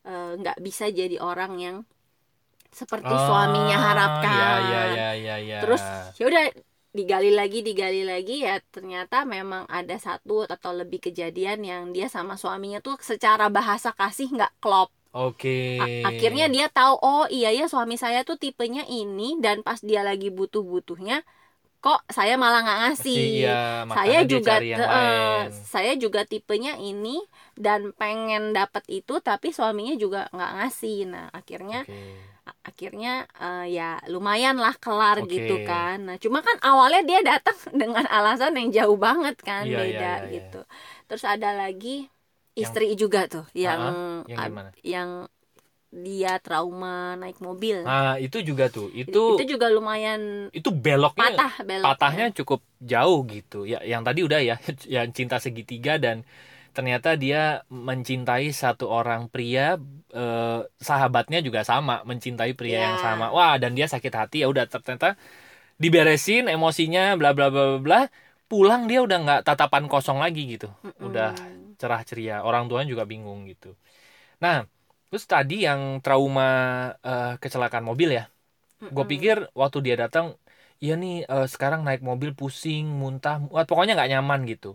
eh, 0.02 0.32
nggak 0.36 0.60
bisa 0.60 0.86
jadi 0.86 1.16
orang 1.16 1.56
yang 1.56 1.76
seperti 2.68 3.08
suaminya 3.08 3.72
Ah, 3.74 3.84
harapkan 3.86 4.32
Iya 4.32 4.52
iya 4.60 4.82
iya 4.84 5.08
iya. 5.14 5.36
iya. 5.38 5.58
terus 5.60 5.80
ya 6.14 6.24
udah 6.26 6.44
digali 6.98 7.30
lagi 7.32 7.58
digali 7.64 8.04
lagi 8.04 8.44
ya 8.46 8.60
ternyata 8.74 9.24
memang 9.34 9.64
ada 9.78 9.96
satu 9.96 10.44
atau 10.44 10.70
lebih 10.80 11.00
kejadian 11.06 11.58
yang 11.64 11.82
dia 11.96 12.06
sama 12.12 12.34
suaminya 12.36 12.78
tuh 12.84 13.00
secara 13.00 13.48
bahasa 13.48 13.90
kasih 13.96 14.28
nggak 14.36 14.52
klop 14.62 14.88
Oke. 15.12 15.76
A- 15.80 16.12
akhirnya 16.12 16.48
dia 16.48 16.66
tahu 16.72 16.94
oh 17.00 17.24
iya 17.28 17.48
ya 17.52 17.64
suami 17.68 17.96
saya 18.00 18.24
tuh 18.28 18.36
tipenya 18.40 18.84
ini 18.88 19.36
dan 19.44 19.60
pas 19.66 19.80
dia 19.80 20.00
lagi 20.04 20.28
butuh 20.32 20.64
butuhnya 20.64 21.20
kok 21.84 22.00
saya 22.16 22.38
malah 22.38 22.60
nggak 22.64 22.80
ngasih 22.82 23.18
iya, 23.42 23.82
saya 23.90 24.18
juga 24.24 24.52
lain. 24.62 25.50
saya 25.72 25.92
juga 25.98 26.20
tipenya 26.24 26.78
ini 26.78 27.18
dan 27.58 27.90
pengen 28.00 28.54
dapat 28.54 28.84
itu 28.88 29.18
tapi 29.18 29.50
suaminya 29.50 29.94
juga 29.98 30.30
nggak 30.30 30.52
ngasih 30.62 30.96
nah 31.12 31.26
akhirnya 31.34 31.82
Oke. 31.82 32.31
Akhirnya 32.62 33.26
eh, 33.38 33.64
ya 33.76 33.98
lumayan 34.10 34.58
lah 34.58 34.74
kelar 34.82 35.22
Oke. 35.22 35.30
gitu 35.38 35.54
kan 35.62 35.96
nah 36.06 36.16
cuma 36.18 36.38
kan 36.42 36.56
awalnya 36.62 37.02
dia 37.06 37.20
datang 37.22 37.58
dengan 37.80 38.06
alasan 38.10 38.52
yang 38.58 38.68
jauh 38.74 38.98
banget 38.98 39.36
kan 39.42 39.62
iya, 39.66 39.78
beda 39.82 40.10
iya, 40.10 40.26
iya. 40.26 40.30
gitu 40.42 40.60
terus 41.06 41.24
ada 41.26 41.54
lagi 41.54 42.10
istri 42.58 42.92
juga 42.98 43.20
tuh 43.30 43.44
yang 43.54 43.80
yang 44.26 44.38
ab- 44.42 44.50
gimana? 44.50 44.70
yang 44.82 45.10
dia 45.92 46.40
trauma 46.40 47.20
naik 47.20 47.36
mobil 47.44 47.84
Nah 47.84 48.16
itu 48.16 48.40
juga 48.40 48.72
tuh. 48.72 48.88
itu, 48.96 49.36
Itu 49.36 49.44
juga 49.44 49.68
lumayan 49.68 50.48
itu 50.56 50.68
beloknya 50.72 51.36
patah 51.36 51.52
beloknya. 51.68 51.84
patahnya 51.86 52.26
cukup 52.32 52.60
jauh 52.80 53.18
gitu 53.28 53.68
ya 53.68 53.78
yang 53.84 54.00
tadi 54.00 54.20
udah 54.24 54.40
ya 54.40 54.56
yang 54.94 55.12
cinta 55.12 55.36
segitiga 55.36 56.00
dan 56.00 56.24
ternyata 56.72 57.20
dia 57.20 57.60
mencintai 57.68 58.48
satu 58.56 58.88
orang 58.88 59.28
pria 59.28 59.76
eh, 60.18 60.58
sahabatnya 60.88 61.38
juga 61.46 61.60
sama 61.70 61.92
mencintai 62.10 62.52
pria 62.58 62.78
Ya. 62.78 62.86
yang 62.92 62.98
sama. 63.06 63.24
Wah 63.36 63.54
dan 63.62 63.72
dia 63.78 63.86
sakit 63.94 64.12
hati 64.20 64.36
ya 64.42 64.46
udah 64.52 64.64
ternyata 64.70 65.08
diberesin 65.82 66.42
emosinya 66.54 67.00
bla 67.20 67.30
bla 67.36 67.46
bla 67.54 67.62
bla, 67.72 67.78
bla. 67.86 68.00
Pulang 68.50 68.82
dia 68.90 68.98
udah 69.06 69.18
nggak 69.24 69.40
tatapan 69.48 69.84
kosong 69.92 70.18
lagi 70.24 70.40
gitu. 70.54 70.66
Mm-mm. 70.84 71.08
udah 71.08 71.26
cerah 71.80 72.02
ceria. 72.08 72.34
Orang 72.46 72.62
tuanya 72.70 72.88
juga 72.94 73.04
bingung 73.12 73.40
gitu. 73.50 73.66
Nah 74.42 74.56
terus 75.08 75.24
tadi 75.32 75.54
yang 75.68 75.80
trauma 76.04 76.44
eh, 77.06 77.26
kecelakaan 77.42 77.84
mobil 77.90 78.08
ya. 78.18 78.24
Gue 78.94 79.04
pikir 79.12 79.36
waktu 79.60 79.78
dia 79.86 79.96
datang 80.02 80.26
iya 80.82 80.92
nih 81.02 81.12
eh, 81.32 81.46
sekarang 81.54 81.80
naik 81.86 82.00
mobil 82.10 82.30
pusing 82.40 82.84
muntah 83.02 83.34
pokoknya 83.70 83.92
nggak 83.96 84.10
nyaman 84.12 84.40
gitu 84.50 84.68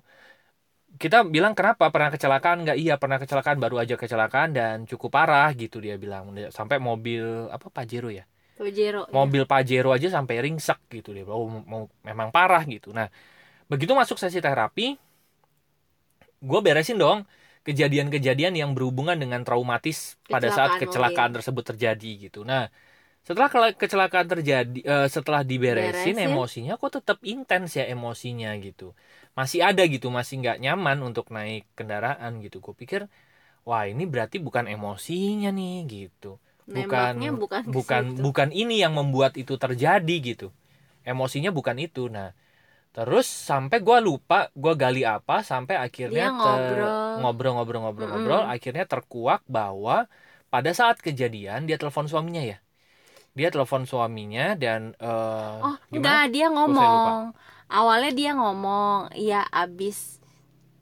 kita 0.97 1.23
bilang 1.29 1.53
kenapa? 1.53 1.87
Pernah 1.93 2.09
kecelakaan 2.09 2.65
nggak? 2.65 2.77
Iya 2.77 2.97
pernah 2.97 3.21
kecelakaan 3.21 3.57
baru 3.61 3.81
aja 3.85 3.95
kecelakaan 3.95 4.49
dan 4.51 4.75
cukup 4.89 5.13
parah 5.13 5.49
gitu 5.53 5.77
dia 5.77 5.95
bilang. 5.95 6.33
Sampai 6.49 6.81
mobil 6.81 7.47
apa 7.53 7.69
pajero 7.69 8.09
ya? 8.09 8.25
Pajero 8.57 9.05
ya. 9.05 9.13
mobil 9.13 9.45
pajero 9.45 9.93
aja 9.93 10.09
sampai 10.09 10.41
ringsek 10.41 10.81
gitu 10.89 11.13
dia 11.13 11.21
oh 11.29 11.45
mau 11.45 11.85
memang 12.01 12.33
parah 12.33 12.65
gitu. 12.65 12.89
Nah 12.89 13.05
begitu 13.69 13.93
masuk 13.93 14.17
sesi 14.17 14.41
terapi 14.41 14.97
gue 16.37 16.59
beresin 16.61 16.97
dong 16.97 17.25
kejadian-kejadian 17.61 18.55
yang 18.57 18.71
berhubungan 18.73 19.19
dengan 19.19 19.43
traumatis 19.43 20.15
pada 20.25 20.49
saat 20.49 20.79
Kecelakaan 20.79 20.81
kecelakaan 20.81 21.31
tersebut 21.37 21.63
terjadi 21.75 22.11
gitu. 22.29 22.41
Nah 22.41 22.73
setelah 23.27 23.51
kecelakaan 23.75 24.27
terjadi 24.31 24.79
eh, 24.87 25.07
setelah 25.11 25.43
diberesin 25.43 26.15
Beresin. 26.15 26.31
emosinya 26.31 26.73
kok 26.79 27.03
tetap 27.03 27.19
intens 27.27 27.75
ya 27.75 27.85
emosinya 27.91 28.55
gitu 28.57 28.95
masih 29.39 29.59
ada 29.69 29.81
gitu 29.93 30.07
masih 30.17 30.33
nggak 30.41 30.57
nyaman 30.63 30.97
untuk 31.07 31.25
naik 31.35 31.63
kendaraan 31.77 32.31
gitu. 32.45 32.57
Gue 32.65 32.75
pikir 32.81 33.01
wah 33.67 33.83
ini 33.91 34.03
berarti 34.13 34.37
bukan 34.47 34.65
emosinya 34.75 35.49
nih 35.59 35.73
gitu. 35.93 36.27
Bukan 36.75 37.15
Nembaknya 37.15 37.29
bukan 37.41 37.63
bukan 37.75 38.03
bukan 38.25 38.49
ini 38.61 38.73
yang 38.83 38.93
membuat 38.99 39.33
itu 39.41 39.53
terjadi 39.63 40.15
gitu. 40.29 40.47
Emosinya 41.11 41.51
bukan 41.57 41.77
itu. 41.85 42.01
Nah 42.15 42.29
terus 42.95 43.27
sampai 43.49 43.77
gua 43.87 43.99
lupa 44.07 44.35
gua 44.61 44.73
gali 44.83 45.01
apa 45.15 45.35
sampai 45.51 45.75
akhirnya 45.85 46.23
Dia 46.23 46.31
ter- 46.41 46.97
ngobrol. 47.17 47.19
ngobrol 47.19 47.51
ngobrol 47.57 47.79
ngobrol 47.85 48.07
Mm-mm. 48.07 48.11
ngobrol. 48.11 48.41
Akhirnya 48.53 48.85
terkuak 48.91 49.41
bahwa 49.57 49.95
pada 50.53 50.71
saat 50.79 50.97
kejadian 51.05 51.59
dia 51.67 51.77
telepon 51.81 52.07
suaminya 52.11 52.43
ya. 52.51 52.57
Dia 53.37 53.47
telepon 53.53 53.83
suaminya 53.91 54.43
dan 54.63 54.81
eh, 54.99 55.61
Oh, 55.65 55.75
gimana? 55.93 56.17
enggak, 56.17 56.21
dia 56.33 56.45
ngomong. 56.55 57.17
Awalnya 57.67 58.11
dia 58.15 58.31
ngomong, 58.37 59.11
ya 59.15 59.43
abis 59.51 60.23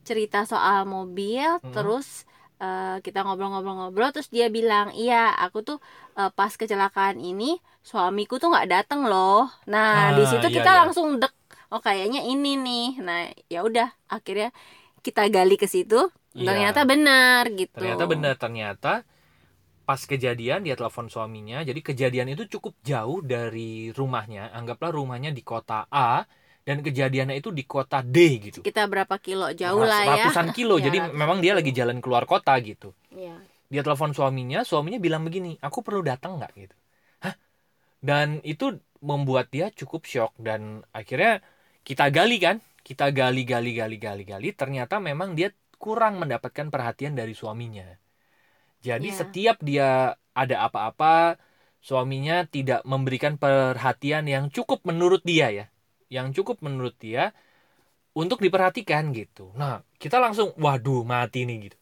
cerita 0.06 0.46
soal 0.46 0.86
mobil, 0.86 1.58
Mhm. 1.62 1.72
terus 1.74 2.24
eh, 2.56 2.96
kita 3.04 3.20
ngobrol-ngobrol-ngobrol, 3.26 4.16
terus 4.16 4.32
dia 4.32 4.48
bilang, 4.48 4.88
iya, 4.96 5.28
aku 5.44 5.60
tuh 5.60 5.78
eh, 6.16 6.30
pas 6.32 6.48
kecelakaan 6.48 7.20
ini 7.20 7.60
suamiku 7.84 8.40
tuh 8.40 8.48
nggak 8.48 8.68
dateng 8.72 9.04
loh. 9.04 9.44
Nah, 9.68 10.10
Ah, 10.10 10.16
di 10.16 10.24
situ 10.24 10.46
iya, 10.48 10.56
kita 10.62 10.70
iya. 10.72 10.78
langsung 10.86 11.20
dek, 11.20 11.32
oh 11.74 11.80
kayaknya 11.84 12.24
ini 12.24 12.56
nih. 12.56 12.86
Nah, 13.04 13.28
ya 13.52 13.60
udah, 13.60 13.88
akhirnya 14.08 14.48
kita 15.04 15.28
gali 15.28 15.56
ke 15.60 15.68
situ, 15.68 16.08
Iya. 16.32 16.46
ternyata 16.48 16.80
benar 16.88 17.42
gitu. 17.52 17.76
ternyata 17.76 18.04
benar 18.08 18.34
ternyata 18.40 18.92
pas 19.86 20.02
kejadian 20.02 20.66
dia 20.66 20.74
telepon 20.74 21.06
suaminya 21.06 21.62
jadi 21.62 21.78
kejadian 21.78 22.34
itu 22.34 22.44
cukup 22.58 22.74
jauh 22.82 23.22
dari 23.22 23.94
rumahnya 23.94 24.50
anggaplah 24.50 24.90
rumahnya 24.90 25.30
di 25.30 25.42
kota 25.46 25.86
A 25.92 26.26
dan 26.66 26.82
kejadiannya 26.82 27.38
itu 27.38 27.54
di 27.54 27.62
kota 27.62 28.02
D 28.02 28.42
gitu. 28.42 28.58
Kita 28.58 28.90
berapa 28.90 29.14
kilo? 29.22 29.54
Jauh 29.54 29.86
lah 29.86 30.02
ya. 30.02 30.26
ratusan 30.26 30.50
kilo. 30.50 30.82
Ya, 30.82 30.90
jadi 30.90 30.98
ratusan 31.06 31.14
memang 31.14 31.38
dia 31.38 31.54
lagi 31.54 31.70
jalan 31.70 32.02
keluar 32.02 32.26
kota 32.26 32.58
gitu. 32.58 32.90
Iya. 33.14 33.38
dia 33.66 33.82
telepon 33.82 34.14
suaminya 34.14 34.62
suaminya 34.62 35.02
bilang 35.02 35.26
begini 35.26 35.58
aku 35.58 35.82
perlu 35.82 36.02
datang 36.02 36.38
nggak? 36.38 36.52
gitu. 36.54 36.76
Hah? 37.22 37.34
Dan 38.02 38.42
itu 38.42 38.78
membuat 39.02 39.50
dia 39.50 39.70
cukup 39.70 40.06
shock 40.06 40.34
dan 40.38 40.82
akhirnya 40.90 41.42
kita 41.86 42.10
gali 42.10 42.42
kan? 42.42 42.58
Kita 42.82 43.10
gali 43.14 43.46
gali 43.46 43.74
gali 43.74 43.98
gali 43.98 44.22
gali. 44.26 44.50
Ternyata 44.50 44.98
memang 44.98 45.38
dia 45.38 45.54
kurang 45.78 46.18
mendapatkan 46.18 46.66
perhatian 46.70 47.14
dari 47.14 47.34
suaminya. 47.34 47.86
Jadi 48.82 49.10
Iya. 49.10 49.18
setiap 49.22 49.56
dia 49.62 50.14
ada 50.34 50.56
apa-apa 50.66 51.38
suaminya 51.82 52.46
tidak 52.46 52.82
memberikan 52.86 53.38
perhatian 53.38 54.26
yang 54.26 54.50
cukup 54.50 54.82
menurut 54.86 55.22
dia 55.22 55.50
ya 55.50 55.66
yang 56.12 56.30
cukup 56.30 56.62
menurut 56.62 56.94
dia 56.98 57.34
untuk 58.16 58.38
diperhatikan 58.40 59.10
gitu 59.12 59.50
nah 59.54 59.82
kita 59.98 60.20
langsung 60.22 60.54
waduh 60.56 61.02
mati 61.02 61.42
nih 61.44 61.70
gitu 61.70 61.78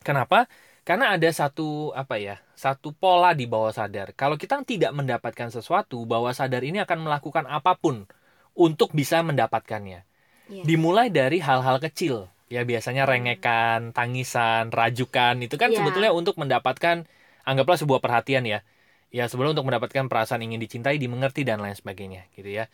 Kenapa? 0.00 0.48
Karena 0.80 1.12
ada 1.14 1.28
satu 1.28 1.92
apa 1.92 2.16
ya, 2.16 2.40
satu 2.56 2.96
pola 2.96 3.36
di 3.36 3.44
bawah 3.44 3.70
sadar. 3.70 4.16
Kalau 4.16 4.40
kita 4.40 4.64
tidak 4.64 4.96
mendapatkan 4.96 5.52
sesuatu, 5.52 6.02
bawah 6.08 6.32
sadar 6.32 6.64
ini 6.64 6.80
akan 6.80 7.04
melakukan 7.04 7.44
apa 7.46 7.76
pun 7.76 8.08
untuk 8.56 8.96
bisa 8.96 9.20
mendapatkannya. 9.20 10.02
Iya. 10.50 10.64
Dimulai 10.64 11.12
dari 11.12 11.38
hal-hal 11.38 11.78
kecil, 11.78 12.32
ya 12.48 12.64
biasanya 12.64 13.06
rengekan, 13.06 13.92
tangisan, 13.92 14.72
rajukan, 14.72 15.38
itu 15.44 15.54
kan 15.60 15.70
Iya. 15.70 15.84
sebetulnya 15.84 16.10
untuk 16.16 16.40
mendapatkan 16.40 17.04
anggaplah 17.44 17.78
sebuah 17.78 18.00
perhatian 18.00 18.48
ya. 18.48 18.64
Ya 19.12 19.28
sebelum 19.28 19.52
untuk 19.52 19.68
mendapatkan 19.68 20.08
perasaan 20.08 20.42
ingin 20.42 20.58
dicintai, 20.58 20.96
dimengerti 20.96 21.44
dan 21.44 21.60
lain 21.60 21.76
sebagainya, 21.76 22.26
gitu 22.34 22.50
ya. 22.50 22.72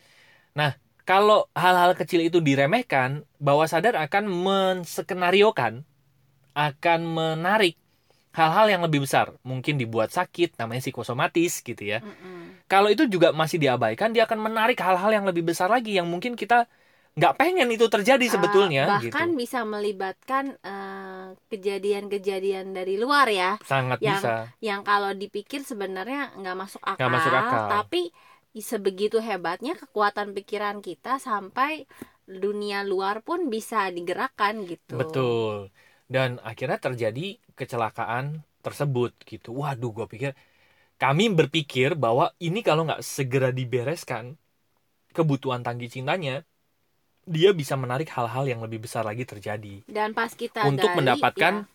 Nah, 0.57 0.71
kalau 1.05 1.47
hal-hal 1.53 1.93
kecil 1.93 2.21
itu 2.27 2.41
diremehkan, 2.41 3.23
bawah 3.37 3.67
sadar 3.69 3.95
akan 3.95 4.23
menskenariokan 4.27 5.85
akan 6.57 6.99
menarik 7.05 7.77
hal-hal 8.33 8.67
yang 8.73 8.81
lebih 8.85 9.05
besar. 9.05 9.33
Mungkin 9.45 9.77
dibuat 9.81 10.09
sakit 10.09 10.57
namanya 10.57 10.81
psikosomatis 10.83 11.61
gitu 11.61 11.83
ya. 11.83 11.99
Mm-mm. 12.01 12.65
kalau 12.67 12.91
itu 12.91 13.07
juga 13.07 13.31
masih 13.31 13.63
diabaikan 13.63 14.11
dia 14.11 14.27
akan 14.27 14.43
menarik 14.43 14.75
hal-hal 14.83 15.07
yang 15.15 15.23
lebih 15.23 15.39
besar 15.47 15.71
lagi 15.71 15.95
yang 15.95 16.03
mungkin 16.03 16.35
kita 16.35 16.67
nggak 17.17 17.33
pengen 17.39 17.65
itu 17.71 17.87
terjadi 17.87 18.25
sebetulnya 18.27 18.83
Ah, 18.85 18.99
bahkan 18.99 19.27
gitu 19.33 19.39
bisa 19.39 19.59
melibatkan 19.63 20.45
eh, 20.61 21.27
kejadian-kejadian 21.47 22.75
dari 22.75 22.99
luar 22.99 23.27
ya. 23.31 23.55
Sangat 23.63 23.97
yang- 24.03 24.19
bisa. 24.19 24.33
yang 24.59 24.81
kalau 24.83 25.15
dipikir 25.15 25.63
sebenarnya 25.63 26.35
nggak 26.37 26.55
masuk 26.59 26.81
akal, 26.83 26.99
Nggak 26.99 27.11
masuk 27.15 27.33
akal. 27.33 27.63
tapi 27.71 28.01
sebegitu 28.61 29.21
hebatnya 29.21 29.77
kekuatan 29.77 30.35
pikiran 30.35 30.83
kita 30.83 31.17
sampai 31.17 31.87
dunia 32.27 32.83
luar 32.83 33.23
pun 33.23 33.47
bisa 33.47 33.87
digerakkan 33.87 34.67
gitu. 34.67 34.99
Betul. 34.99 35.71
Dan 36.07 36.39
akhirnya 36.43 36.79
terjadi 36.79 37.39
kecelakaan 37.55 38.43
tersebut 38.63 39.15
gitu. 39.23 39.55
Waduh 39.55 39.91
gue 39.95 40.07
pikir 40.07 40.31
kami 40.97 41.29
berpikir 41.29 41.93
bahwa 41.93 42.33
ini 42.41 42.65
kalau 42.65 42.83
nggak 42.89 43.05
segera 43.05 43.53
dibereskan 43.53 44.33
kebutuhan 45.13 45.61
tangki 45.61 45.89
cintanya 45.89 46.41
dia 47.27 47.51
bisa 47.51 47.75
menarik 47.75 48.07
hal-hal 48.09 48.47
yang 48.47 48.63
lebih 48.63 48.87
besar 48.87 49.03
lagi 49.03 49.27
terjadi. 49.27 49.83
Dan 49.85 50.15
pas 50.15 50.31
kita 50.31 50.63
untuk 50.63 50.87
gali, 50.89 50.97
mendapatkan 51.03 51.53
ya, 51.63 51.67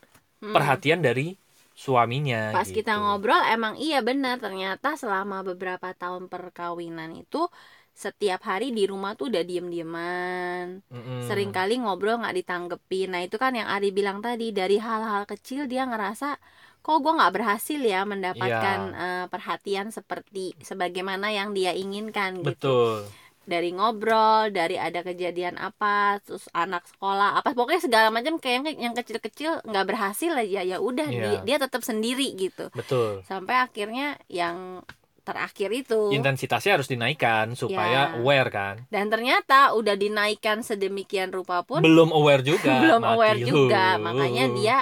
hmm, 0.42 0.52
perhatian 0.56 1.00
dari 1.04 1.36
suaminya 1.74 2.52
pas 2.52 2.68
gitu. 2.68 2.80
kita 2.80 3.00
ngobrol 3.00 3.40
emang 3.48 3.74
iya 3.80 4.04
benar 4.04 4.36
ternyata 4.38 4.94
selama 4.94 5.40
beberapa 5.40 5.92
tahun 5.96 6.28
perkawinan 6.28 7.16
itu 7.16 7.48
setiap 7.92 8.40
hari 8.48 8.72
di 8.72 8.88
rumah 8.88 9.12
tuh 9.20 9.28
udah 9.28 9.44
diem-dieman. 9.44 10.80
Mm-mm. 10.88 11.20
sering 11.28 11.52
kali 11.52 11.76
ngobrol 11.76 12.24
nggak 12.24 12.36
ditanggepin. 12.40 13.12
Nah 13.12 13.20
itu 13.20 13.36
kan 13.36 13.52
yang 13.52 13.68
Ari 13.68 13.92
bilang 13.92 14.24
tadi 14.24 14.48
dari 14.48 14.80
hal-hal 14.80 15.28
kecil 15.28 15.68
dia 15.68 15.84
ngerasa 15.84 16.40
kok 16.82 16.98
gue 16.98 17.12
nggak 17.14 17.34
berhasil 17.36 17.78
ya 17.78 18.02
mendapatkan 18.08 18.78
eh, 18.96 19.26
perhatian 19.28 19.92
seperti 19.92 20.56
sebagaimana 20.64 21.30
yang 21.30 21.52
dia 21.52 21.76
inginkan 21.76 22.40
gitu. 22.40 22.48
Betul 22.48 23.21
dari 23.44 23.70
ngobrol 23.70 24.48
dari 24.48 24.74
ada 24.74 25.00
kejadian 25.00 25.56
apa 25.56 26.18
terus 26.20 26.46
anak 26.50 26.86
sekolah 26.86 27.36
apa 27.36 27.50
pokoknya 27.50 27.82
segala 27.82 28.08
macam 28.08 28.36
kayak 28.36 28.72
yang- 28.72 28.94
kecil-kecil 28.94 29.62
nggak 29.62 29.86
berhasil 29.86 30.30
aja 30.32 30.62
ya 30.62 30.78
udah 30.78 31.04
Iya. 31.04 31.20
dia, 31.20 31.38
dia 31.44 31.56
tetap 31.58 31.82
sendiri 31.82 32.30
gitu. 32.32 32.70
Betul. 32.70 33.22
Sampai 33.22 33.58
akhirnya 33.58 34.14
yang 34.26 34.86
terakhir 35.22 35.70
itu. 35.72 36.10
Intensitasnya 36.10 36.76
harus 36.76 36.86
dinaikkan 36.86 37.54
supaya 37.54 38.10
Ya. 38.10 38.16
aware 38.16 38.50
kan? 38.50 38.74
Dan 38.88 39.06
ternyata 39.06 39.70
udah 39.72 39.94
dinaikkan 39.94 40.60
sedemikian 40.60 41.30
rupa 41.30 41.62
pun 41.62 41.78
belum 41.78 42.10
aware 42.10 42.42
juga 42.42 42.74
belum 42.82 43.00
mati. 43.00 43.12
aware 43.12 43.40
juga. 43.40 43.84
Makanya 43.98 44.44
dia 44.52 44.78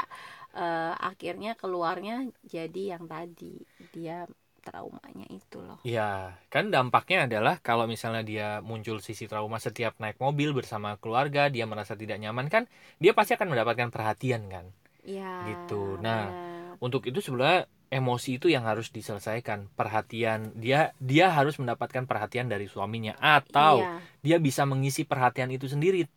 eh, 0.50 0.93
akhirnya 0.99 1.55
keluarnya 1.55 2.17
jadi 2.43 2.97
yang 2.97 3.07
tadi. 3.07 3.55
Dia 3.90 4.25
traumanya 4.71 5.27
itu 5.29 5.59
loh 5.59 5.81
Ya, 5.83 6.37
kan 6.53 6.69
dampaknya 6.69 7.25
adalah 7.25 7.57
kalau 7.65 7.89
misalnya 7.89 8.21
dia 8.21 8.49
muncul 8.61 9.00
sisi 9.00 9.25
trauma 9.25 9.57
setiap 9.57 9.97
naik 9.97 10.21
mobil 10.21 10.53
bersama 10.53 11.00
keluarga, 11.00 11.49
dia 11.49 11.65
merasa 11.65 11.97
tidak 11.97 12.21
nyaman 12.21 12.53
kan, 12.53 12.69
dia 13.00 13.17
pasti 13.17 13.33
akan 13.33 13.49
mendapatkan 13.57 13.89
perhatian 13.89 14.45
kan. 14.53 14.67
ya 15.05 15.41
Gitu. 15.49 15.97
Nah, 16.05 16.37
benar. 16.37 16.77
Untuk 16.81 17.05
itu 17.09 17.21
sebenarnya 17.21 17.69
emosi 17.93 18.41
itu 18.41 18.47
yang 18.49 18.65
harus 18.65 18.89
diselesaikan, 18.93 19.69
perhatian 19.77 20.53
dia 20.57 20.93
dia 21.00 21.29
harus 21.33 21.57
mendapatkan 21.61 22.05
perhatian 22.09 22.49
dari 22.49 22.69
suaminya 22.69 23.17
atau 23.21 23.85
Iya. 23.85 23.93
dia 24.25 24.37
bisa 24.41 24.65
mengisi 24.69 25.05
perhatian 25.05 25.49
itu 25.53 25.67
sendiri 25.69 26.05
eh, 26.05 26.09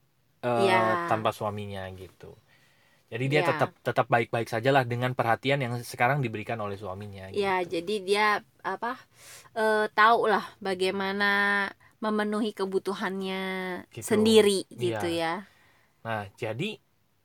Iya. 0.43 1.07
tanpa 1.07 1.31
suaminya 1.35 1.83
gitu. 1.95 2.35
Jadi 3.13 3.25
dia 3.29 3.41
Iya. 3.45 3.49
tetap 3.53 3.69
tetap 3.85 4.05
baik-baik 4.09 4.49
saja 4.49 4.73
lah 4.73 4.81
dengan 4.89 5.13
perhatian 5.13 5.61
yang 5.61 5.77
sekarang 5.85 6.25
diberikan 6.25 6.57
oleh 6.57 6.73
suaminya. 6.73 7.29
Ya, 7.29 7.61
gitu. 7.61 7.77
jadi 7.77 7.95
dia 8.01 8.27
apa 8.65 8.97
eh, 9.53 9.85
tahu 9.93 10.25
lah 10.33 10.41
bagaimana 10.57 11.29
memenuhi 12.01 12.57
kebutuhannya 12.57 13.43
Gitu. 13.93 14.01
sendiri 14.01 14.65
Iya. 14.67 14.77
gitu 14.81 15.07
ya. 15.13 15.33
Nah, 16.01 16.25
jadi 16.35 16.81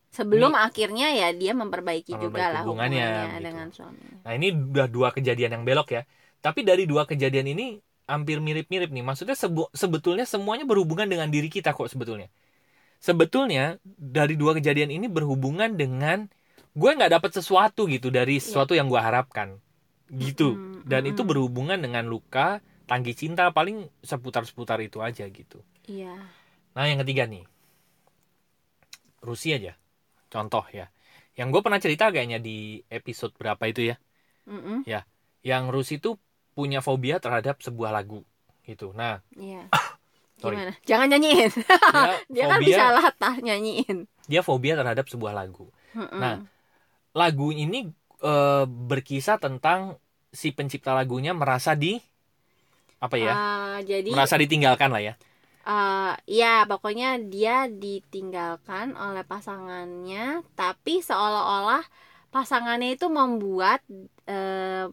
Sebelum 0.09 0.57
akhirnya 0.57 1.13
ya 1.13 1.29
dia 1.37 1.53
memperbaiki 1.53 2.17
Memperbaiki 2.17 2.25
juga 2.33 2.45
lah 2.49 2.63
hubungannya, 2.65 3.01
hubungannya 3.05 3.29
gitu. 3.37 3.45
dengan 3.45 3.67
suaminya. 3.73 4.17
Nah 4.25 4.33
ini 4.35 4.47
udah 4.53 4.87
dua 4.89 5.09
kejadian 5.13 5.51
yang 5.61 5.65
belok 5.69 5.89
ya. 5.95 6.03
Tapi 6.41 6.65
dari 6.65 6.89
dua 6.89 7.05
kejadian 7.05 7.53
ini 7.53 7.67
hampir 8.09 8.41
mirip-mirip 8.41 8.89
nih. 8.89 9.05
Maksudnya 9.05 9.37
sebu- 9.37 9.69
sebetulnya 9.77 10.25
semuanya 10.25 10.65
berhubungan 10.65 11.05
dengan 11.09 11.29
diri 11.29 11.53
kita 11.53 11.77
kok 11.77 11.93
sebetulnya. 11.93 12.33
Sebetulnya 12.99 13.79
dari 13.87 14.35
dua 14.35 14.59
kejadian 14.59 14.91
ini 14.91 15.07
berhubungan 15.07 15.79
dengan 15.79 16.27
gue 16.75 16.91
nggak 16.95 17.15
dapat 17.15 17.31
sesuatu 17.35 17.87
gitu 17.87 18.11
dari 18.11 18.43
sesuatu 18.43 18.75
yang 18.75 18.91
gue 18.91 18.99
harapkan 18.99 19.59
gitu. 20.11 20.81
Dan 20.89 21.05
itu 21.05 21.23
berhubungan 21.23 21.79
dengan 21.79 22.09
luka, 22.09 22.65
tangki 22.89 23.13
cinta 23.13 23.53
paling 23.53 23.87
seputar-seputar 24.03 24.81
itu 24.81 24.99
aja 25.05 25.29
gitu. 25.29 25.61
Iya. 25.87 26.17
Nah 26.75 26.85
yang 26.89 27.01
ketiga 27.05 27.29
nih, 27.29 27.45
Rusia 29.23 29.59
aja. 29.59 29.73
Contoh 30.29 30.65
ya. 30.73 30.89
Yang 31.39 31.49
gue 31.55 31.63
pernah 31.63 31.81
cerita 31.81 32.11
kayaknya 32.11 32.43
di 32.43 32.83
episode 32.91 33.35
berapa 33.39 33.63
itu 33.71 33.95
ya. 33.95 33.97
Mm-mm. 34.49 34.81
yang 35.45 35.69
Rusi 35.69 36.01
itu 36.01 36.17
punya 36.57 36.81
fobia 36.81 37.21
terhadap 37.21 37.61
sebuah 37.61 37.93
lagu 37.93 38.25
gitu. 38.67 38.97
Nah, 38.97 39.21
Iya. 39.37 39.69
Sorry. 40.39 40.57
Gimana? 40.57 40.73
Jangan 40.87 41.07
nyanyiin. 41.11 41.53
dia 42.35 42.45
Dia 42.45 42.45
kan 42.47 42.59
fobia 42.59 42.77
bisa 42.79 42.85
latah 42.95 43.35
nyanyiin. 43.43 43.99
dia 44.29 44.41
fobia 44.45 44.75
terhadap 44.79 45.07
sebuah 45.09 45.33
lagu. 45.35 45.67
Mm-mm. 45.95 46.21
Nah, 46.21 46.37
Lagu 47.15 47.51
ini 47.51 47.91
eh, 48.23 48.65
berkisah 48.69 49.41
tentang 49.43 49.99
si 50.31 50.53
pencipta 50.55 50.95
lagunya 50.95 51.33
merasa 51.35 51.75
di 51.75 51.99
apa 52.99 53.17
ya? 53.19 53.35
Ah, 53.35 53.77
jadi 53.83 54.11
merasa 54.11 54.35
ditinggalkan 54.39 54.91
lah 54.91 55.03
ya. 55.03 55.15
eh, 55.67 56.13
ya 56.27 56.65
pokoknya 56.65 57.09
dia 57.29 57.67
ditinggalkan 57.69 58.95
oleh 58.97 59.23
pasangannya, 59.27 60.43
tapi 60.55 61.01
seolah-olah 61.05 61.85
pasangannya 62.31 62.97
itu 62.97 63.07
membuat 63.09 63.81
eh, 64.29 64.87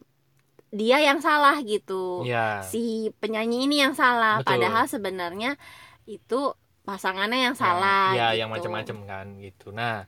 dia 0.74 0.98
yang 0.98 1.22
salah 1.22 1.58
gitu. 1.62 2.26
Ya. 2.26 2.62
Si 2.66 3.10
penyanyi 3.22 3.70
ini 3.70 3.82
yang 3.82 3.94
salah, 3.94 4.42
Betul. 4.42 4.58
padahal 4.58 4.84
sebenarnya 4.90 5.54
itu 6.06 6.54
pasangannya 6.86 7.50
yang 7.50 7.56
salah. 7.58 8.14
Ya, 8.14 8.32
gitu. 8.32 8.46
yang 8.46 8.48
macam-macam 8.50 8.96
kan 9.06 9.26
gitu. 9.42 9.74
Nah, 9.74 10.06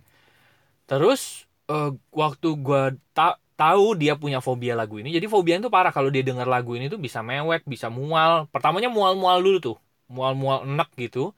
terus 0.86 1.46
eh, 1.70 1.90
waktu 2.14 2.48
gua 2.58 2.94
ta- 3.14 3.38
tahu 3.58 3.98
dia 3.98 4.14
punya 4.14 4.38
fobia 4.38 4.78
lagu 4.78 5.02
ini, 5.02 5.10
jadi 5.10 5.26
fobia 5.26 5.58
itu 5.58 5.66
parah 5.70 5.90
kalau 5.90 6.08
dia 6.14 6.22
denger 6.22 6.46
lagu 6.46 6.78
ini 6.78 6.86
tuh 6.86 6.98
bisa 7.02 7.20
mewek, 7.26 7.66
bisa 7.66 7.90
mual. 7.90 8.46
Pertamanya 8.54 8.86
mual-mual 8.86 9.42
dulu 9.42 9.58
tuh, 9.58 9.76
mual-mual 10.06 10.62
enek 10.62 10.90
gitu. 10.96 11.34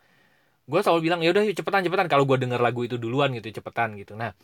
Gue 0.71 0.81
selalu 0.85 1.11
bilang 1.11 1.21
ya 1.25 1.35
udah 1.35 1.43
cepetan 1.51 1.83
cepetan 1.83 2.07
kalau 2.07 2.29
gua 2.29 2.37
denger 2.37 2.61
lagu 2.61 2.85
itu 2.85 3.01
duluan 3.01 3.33
gitu 3.35 3.49
cepetan 3.59 3.97
gitu. 3.97 4.15
Nah, 4.15 4.37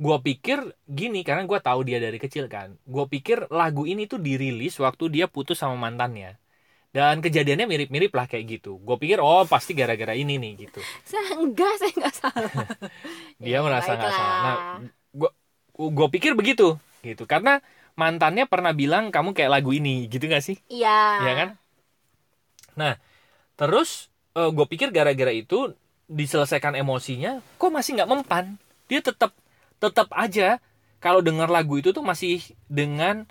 gua 0.00 0.16
pikir 0.24 0.58
gini 0.88 1.20
karena 1.28 1.44
gua 1.44 1.60
tahu 1.60 1.84
dia 1.84 2.00
dari 2.00 2.16
kecil 2.16 2.48
kan. 2.48 2.74
Gua 2.88 3.04
pikir 3.06 3.52
lagu 3.52 3.84
ini 3.84 4.08
tuh 4.08 4.18
dirilis 4.18 4.74
waktu 4.80 5.04
dia 5.12 5.26
putus 5.28 5.60
sama 5.60 5.76
mantannya. 5.76 6.40
Dan 6.90 7.22
kejadiannya 7.22 7.70
mirip-mirip 7.70 8.10
lah 8.10 8.26
kayak 8.26 8.44
gitu. 8.58 8.82
Gue 8.82 8.98
pikir 8.98 9.22
oh 9.22 9.46
pasti 9.46 9.78
gara-gara 9.78 10.10
ini 10.18 10.42
nih 10.42 10.52
gitu. 10.66 10.80
Saya 11.10 11.38
enggak, 11.38 11.72
saya 11.78 11.92
enggak 11.94 12.14
salah. 12.18 12.50
dia 13.42 13.58
Ya, 13.58 13.58
merasa 13.62 13.94
nggak 13.94 14.10
baiklah. 14.10 14.18
salah. 14.18 14.38
Nah, 14.42 14.56
gua 15.14 15.30
gua 15.78 16.08
pikir 16.10 16.34
begitu 16.34 16.76
gitu 17.00 17.24
karena 17.24 17.62
mantannya 17.96 18.44
pernah 18.50 18.74
bilang 18.74 19.08
kamu 19.14 19.32
kayak 19.38 19.50
lagu 19.60 19.70
ini 19.72 20.08
gitu 20.10 20.26
gak 20.26 20.42
sih? 20.44 20.58
Iya. 20.68 20.98
Iya 21.22 21.32
kan? 21.38 21.48
Nah, 22.78 22.94
terus 23.58 24.08
gue 24.34 24.66
pikir 24.66 24.88
gara-gara 24.94 25.32
itu 25.34 25.74
diselesaikan 26.10 26.74
emosinya, 26.78 27.38
kok 27.60 27.70
masih 27.70 27.98
nggak 28.00 28.10
mempan? 28.10 28.44
Dia 28.90 29.00
tetap 29.04 29.30
tetap 29.80 30.12
aja 30.14 30.60
kalau 31.00 31.24
dengar 31.24 31.48
lagu 31.48 31.80
itu 31.80 31.90
tuh 31.90 32.04
masih 32.04 32.44
dengan 32.68 33.24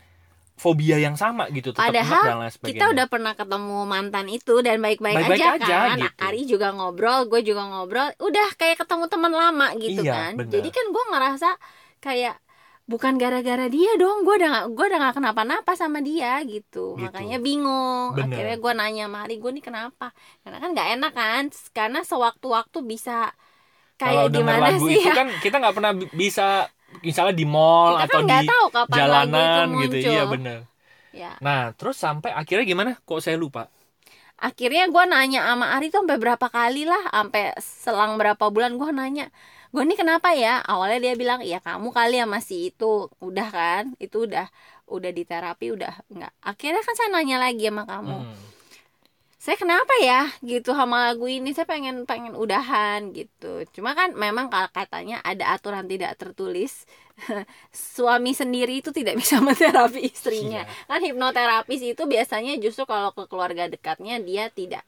fobia 0.59 0.99
yang 0.99 1.15
sama 1.15 1.47
gitu, 1.49 1.71
tetap 1.71 1.88
Padahal 1.88 2.23
dan 2.27 2.38
lain 2.43 2.51
sebagainya. 2.51 2.71
kita 2.75 2.85
udah 2.91 3.05
pernah 3.07 3.31
ketemu 3.31 3.77
mantan 3.88 4.27
itu 4.27 4.59
dan 4.59 4.83
baik-baik 4.83 5.15
Baik-baik 5.15 5.39
aja, 5.39 5.49
aja, 5.55 5.77
kan 5.88 5.97
gitu. 6.03 6.19
Ari 6.19 6.41
juga 6.43 6.67
ngobrol 6.75 7.19
gue 7.31 7.41
juga 7.47 7.63
ngobrol 7.63 8.12
udah 8.19 8.47
kayak 8.59 8.75
ketemu 8.83 9.05
teman 9.07 9.31
lama 9.31 9.67
gitu 9.79 10.01
Iya, 10.03 10.12
kan 10.12 10.31
bener. 10.35 10.51
jadi 10.59 10.69
kan 10.69 10.85
gue 10.91 11.03
ngerasa 11.15 11.49
kayak 12.03 12.35
bukan 12.83 13.13
gara-gara 13.15 13.65
dia 13.69 13.91
dong 13.95 14.25
gue 14.25 14.35
udah 14.35 14.49
gak, 14.51 14.65
gue 14.73 14.85
udah 14.89 14.99
gak 14.99 15.15
kenapa-napa 15.15 15.71
sama 15.77 16.01
dia 16.01 16.41
gitu, 16.43 16.97
Gitu. 16.99 17.05
makanya 17.07 17.38
bingung 17.39 18.17
Bener. 18.17 18.27
akhirnya 18.27 18.57
gue 18.59 18.71
nanya 18.75 19.03
sama 19.07 19.17
Ari 19.23 19.35
gue 19.39 19.51
nih 19.55 19.63
kenapa 19.63 20.12
karena 20.43 20.57
kan 20.59 20.69
nggak 20.75 20.89
enak 20.97 21.13
kan 21.15 21.43
karena 21.71 21.99
sewaktu-waktu 22.03 22.77
bisa 22.83 23.31
kalau 23.99 24.25
kayak 24.25 24.31
denger 24.33 24.55
gimana 24.55 24.65
lagu 24.65 24.85
sih 24.88 24.95
itu 24.97 25.09
ya? 25.09 25.13
kan 25.17 25.27
kita 25.43 25.55
nggak 25.62 25.75
pernah 25.77 25.91
bi- 25.99 26.12
bisa 26.21 26.43
misalnya 27.07 27.33
di 27.35 27.45
mall 27.45 27.93
kita 27.95 28.03
atau 28.05 28.19
kan 28.19 28.23
di 28.25 28.27
nggak 28.27 28.43
tahu 28.51 28.65
kapan 28.75 28.88
itu 28.97 28.99
jalanan 28.99 29.65
muncul. 29.69 29.83
Gitu, 29.83 29.95
iya 30.09 30.21
bener. 30.33 30.59
ya. 31.13 31.31
Nah, 31.45 31.59
terus 31.77 31.97
sampai 31.99 32.31
akhirnya 32.35 32.65
gimana? 32.67 32.91
Kok 33.07 33.19
saya 33.23 33.38
lupa? 33.39 33.63
akhirnya 34.39 34.88
gue 34.93 35.03
nanya 35.12 35.39
sama 35.51 35.65
Ari 35.75 35.91
tuh 35.91 35.99
sampai 36.03 36.17
berapa 36.23 36.47
kali 36.47 36.88
lah 36.88 37.03
sampai 37.12 37.41
selang 37.59 38.15
berapa 38.19 38.45
bulan 38.55 38.79
gue 38.79 38.89
nanya 38.95 39.25
gue 39.73 39.83
nih 39.85 39.97
kenapa 40.01 40.33
ya? 40.33 40.63
Awalnya 40.65 40.97
dia 41.05 41.13
bilang 41.21 41.39
ya 41.45 41.59
kamu 41.62 41.88
kali 41.93 42.17
ya 42.21 42.25
masih 42.25 42.73
itu. 42.73 42.85
Udah 43.21 43.47
kan? 43.53 43.83
Itu 44.01 44.25
udah 44.25 44.49
udah 44.89 45.12
di 45.13 45.23
terapi 45.29 45.65
udah 45.77 45.93
enggak 46.09 46.33
akhirnya 46.41 46.81
kan 46.81 46.95
saya 46.97 47.09
nanya 47.13 47.38
lagi 47.45 47.69
sama 47.69 47.83
kamu. 47.85 48.17
Hmm. 48.25 48.33
Saya 49.39 49.56
kenapa 49.56 49.95
ya 50.04 50.28
gitu 50.43 50.75
sama 50.75 51.08
lagu 51.08 51.23
ini? 51.32 51.56
Saya 51.56 51.63
pengen 51.63 52.04
pengen 52.04 52.36
udahan 52.36 53.15
gitu. 53.15 53.63
Cuma 53.71 53.95
kan 53.95 54.12
memang 54.12 54.52
kalau 54.52 54.67
katanya 54.67 55.23
ada 55.23 55.56
aturan 55.56 55.88
tidak 55.88 56.19
tertulis 56.19 56.84
suami 57.95 58.36
sendiri 58.36 58.84
itu 58.84 58.91
tidak 58.91 59.15
bisa 59.15 59.39
menterapi 59.47 60.12
istrinya. 60.12 60.67
Iya. 60.67 60.91
kan 60.91 60.99
hipnoterapis 60.99 61.82
itu 61.88 62.04
biasanya 62.04 62.60
justru 62.60 62.84
kalau 62.84 63.15
ke 63.15 63.32
keluarga 63.32 63.71
dekatnya 63.71 64.19
dia 64.19 64.52
tidak 64.52 64.84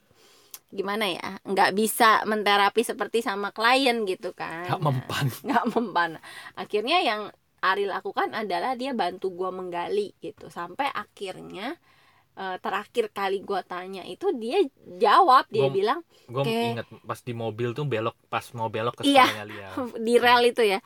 gimana 0.71 1.03
ya 1.07 1.39
nggak 1.43 1.71
bisa 1.75 2.23
menterapi 2.27 2.83
seperti 2.83 3.23
sama 3.23 3.55
klien 3.55 4.03
gitu 4.03 4.35
kan. 4.35 4.67
Gak 4.67 4.83
mempan. 4.83 5.25
nggak 5.47 5.65
mempan. 5.71 6.11
Akhirnya 6.59 6.99
yang 6.99 7.31
Ari 7.61 7.87
lakukan 7.87 8.35
adalah 8.35 8.75
dia 8.75 8.91
bantu 8.91 9.31
gua 9.31 9.53
menggali 9.53 10.11
gitu. 10.19 10.51
Sampai 10.51 10.91
akhirnya 10.91 11.79
eh, 12.33 12.57
terakhir 12.59 13.05
kali 13.09 13.41
gue 13.41 13.61
tanya 13.63 14.03
itu 14.03 14.31
dia 14.33 14.59
jawab 14.97 15.45
dia 15.47 15.67
Gua- 15.67 15.73
bilang 15.73 15.99
gue 16.25 16.43
Kayak- 16.43 16.67
inget 16.79 16.87
pas 17.03 17.19
di 17.19 17.33
mobil 17.33 17.69
tuh 17.71 17.83
belok 17.83 18.15
pas 18.27 18.45
mau 18.53 18.67
belok 18.67 18.99
ke 18.99 19.03
Iya. 19.03 19.43
Lia 19.43 19.69
di 20.07 20.13
rel 20.15 20.41
itu 20.45 20.63
ya 20.63 20.79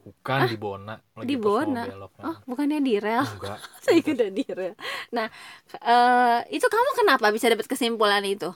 bukan 0.00 0.48
di 0.48 0.56
Bona 0.56 0.96
lagi 1.12 1.28
Di 1.28 1.36
Bona? 1.36 1.84
belok. 1.84 2.12
oh 2.24 2.36
bukannya 2.44 2.80
di 2.80 2.96
rel 2.96 3.20
enggak 3.20 3.60
saya 3.84 4.00
kira 4.00 4.28
di 4.28 4.44
rel 4.48 4.72
nah 5.12 5.28
eh, 5.76 6.38
itu 6.50 6.64
kamu 6.64 6.90
kenapa 6.96 7.28
bisa 7.28 7.48
dapat 7.48 7.64
kesimpulan 7.64 8.24
itu 8.24 8.48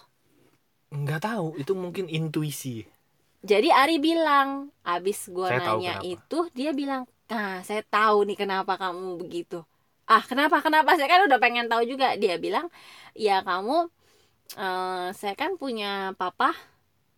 nggak 0.88 1.20
tahu 1.22 1.46
itu 1.56 1.72
mungkin 1.74 2.06
intuisi 2.06 2.84
Jadi 3.44 3.68
Ari 3.68 4.00
bilang, 4.00 4.72
abis 4.80 5.28
gue 5.28 5.44
nanya 5.44 6.00
itu, 6.00 6.48
dia 6.56 6.72
bilang, 6.72 7.04
nah 7.28 7.60
saya 7.60 7.84
tahu 7.84 8.24
nih 8.24 8.40
kenapa 8.40 8.80
kamu 8.80 9.20
begitu. 9.20 9.60
Ah 10.04 10.20
kenapa 10.20 10.60
kenapa? 10.60 10.96
Saya 11.00 11.08
kan 11.08 11.24
udah 11.24 11.38
pengen 11.40 11.66
tahu 11.66 11.88
juga. 11.88 12.12
Dia 12.20 12.36
bilang, 12.36 12.68
ya 13.16 13.40
kamu, 13.40 13.88
eh, 14.56 15.08
saya 15.16 15.34
kan 15.34 15.56
punya 15.56 16.12
papa, 16.20 16.52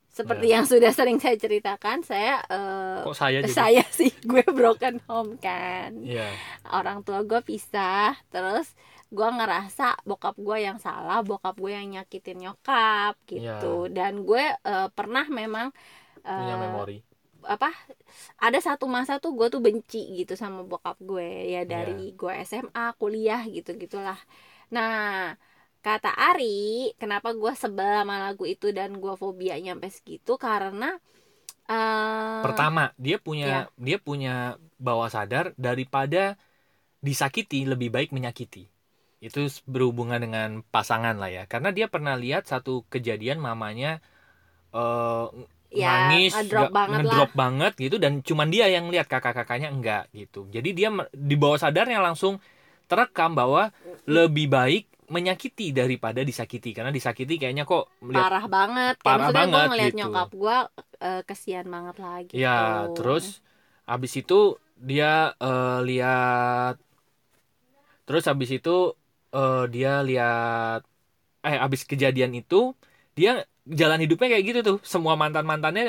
seperti 0.08 0.48
Ya. 0.48 0.62
yang 0.62 0.64
sudah 0.70 0.94
sering 0.94 1.18
saya 1.18 1.36
ceritakan. 1.36 2.00
Saya, 2.06 2.40
eh, 2.46 3.02
kok 3.04 3.16
saya 3.18 3.42
jadi 3.42 3.52
saya 3.52 3.82
sih 3.90 4.08
gue 4.24 4.46
broken 4.48 5.02
home 5.10 5.36
kan. 5.36 5.98
Iya. 6.00 6.30
Orang 6.70 7.02
tua 7.02 7.26
gue 7.26 7.42
pisah, 7.42 8.14
terus 8.30 8.72
gue 9.10 9.28
ngerasa 9.28 10.02
bokap 10.02 10.34
gue 10.38 10.58
yang 10.66 10.78
salah, 10.82 11.22
bokap 11.22 11.54
gue 11.58 11.70
yang 11.74 11.86
nyakitin 12.00 12.38
nyokap 12.42 13.14
gitu. 13.26 13.90
Dan 13.90 14.22
gue 14.22 14.44
eh, 14.56 14.88
pernah 14.94 15.26
memang 15.26 15.74
punya 16.26 16.54
memori 16.58 16.98
apa 17.54 17.68
ada 18.46 18.58
satu 18.66 18.84
masa 18.96 19.12
tuh 19.22 19.32
gue 19.38 19.46
tuh 19.54 19.60
benci 19.66 19.98
gitu 20.20 20.32
sama 20.42 20.60
bokap 20.70 20.96
gue 21.10 21.26
ya 21.54 21.62
dari 21.74 21.92
gue 22.18 22.32
SMA 22.48 22.84
kuliah 23.00 23.42
gitu 23.56 23.70
gitulah. 23.82 24.18
Nah 24.74 24.90
kata 25.86 26.10
Ari 26.18 26.46
kenapa 27.00 27.28
gue 27.40 27.52
sebel 27.62 27.88
sama 28.02 28.14
lagu 28.24 28.44
itu 28.54 28.66
dan 28.78 28.90
gue 29.02 29.14
fobia 29.22 29.54
nyampe 29.64 29.88
segitu? 29.96 30.32
Karena 30.46 30.86
eh, 31.70 32.42
pertama 32.44 32.92
dia 33.00 33.16
punya 33.26 33.46
Iya. 33.46 33.60
dia 33.86 33.98
punya 34.06 34.30
bawah 34.78 35.08
sadar 35.16 35.52
daripada 35.58 36.36
disakiti 37.02 37.64
lebih 37.72 37.88
baik 37.96 38.10
menyakiti. 38.16 38.68
Itu 39.26 39.40
berhubungan 39.66 40.20
dengan 40.24 40.48
pasangan 40.74 41.16
lah 41.22 41.30
ya. 41.32 41.42
Karena 41.52 41.70
dia 41.76 41.86
pernah 41.94 42.14
lihat 42.18 42.44
satu 42.52 42.84
kejadian 42.92 43.38
mamanya 43.42 44.00
eh, 44.74 45.26
ya 45.72 45.88
nangis 46.08 46.32
ngedrop 46.34 46.70
banget 46.72 47.02
lah. 47.02 47.04
ngedrop 47.04 47.30
banget 47.34 47.72
gitu 47.76 47.96
dan 47.98 48.12
cuman 48.22 48.48
dia 48.54 48.66
yang 48.70 48.86
lihat 48.92 49.06
kakak-kakaknya 49.10 49.68
enggak 49.74 50.02
gitu. 50.14 50.46
Jadi 50.54 50.68
dia 50.76 50.88
di 51.12 51.36
bawah 51.38 51.58
sadarnya 51.58 51.98
langsung 52.02 52.38
terekam 52.86 53.34
bahwa 53.34 53.74
lebih 54.06 54.46
baik 54.46 54.82
menyakiti 55.10 55.74
daripada 55.74 56.22
disakiti. 56.22 56.70
Karena 56.76 56.90
disakiti 56.94 57.36
kayaknya 57.40 57.66
kok 57.66 57.90
melihat 58.02 58.30
parah 58.30 58.44
banget 58.56 58.94
kayak 59.02 59.06
Parah 59.06 59.26
maksudnya 59.26 59.44
gue 59.46 59.52
banget 59.52 59.68
ngeliat 59.70 59.92
gitu. 59.92 59.98
nyokap 59.98 60.28
gue 60.42 60.56
eh, 61.06 61.22
kesian 61.28 61.66
banget 61.74 61.96
lah 62.02 62.16
gitu. 62.24 62.36
Ya, 62.36 62.86
terus 62.96 63.24
habis 63.86 64.12
itu 64.18 64.58
dia 64.76 65.32
eh, 65.40 65.78
lihat 65.88 66.74
terus 68.06 68.24
habis 68.30 68.50
itu 68.58 68.70
eh, 69.34 69.64
dia 69.74 69.90
lihat 70.08 70.80
eh 71.46 71.56
habis 71.64 71.82
kejadian 71.90 72.32
itu 72.40 72.56
dia 73.18 73.30
jalan 73.66 73.98
hidupnya 74.02 74.28
kayak 74.32 74.44
gitu 74.48 74.60
tuh. 74.68 74.76
Semua 74.92 75.14
mantan-mantannya 75.20 75.82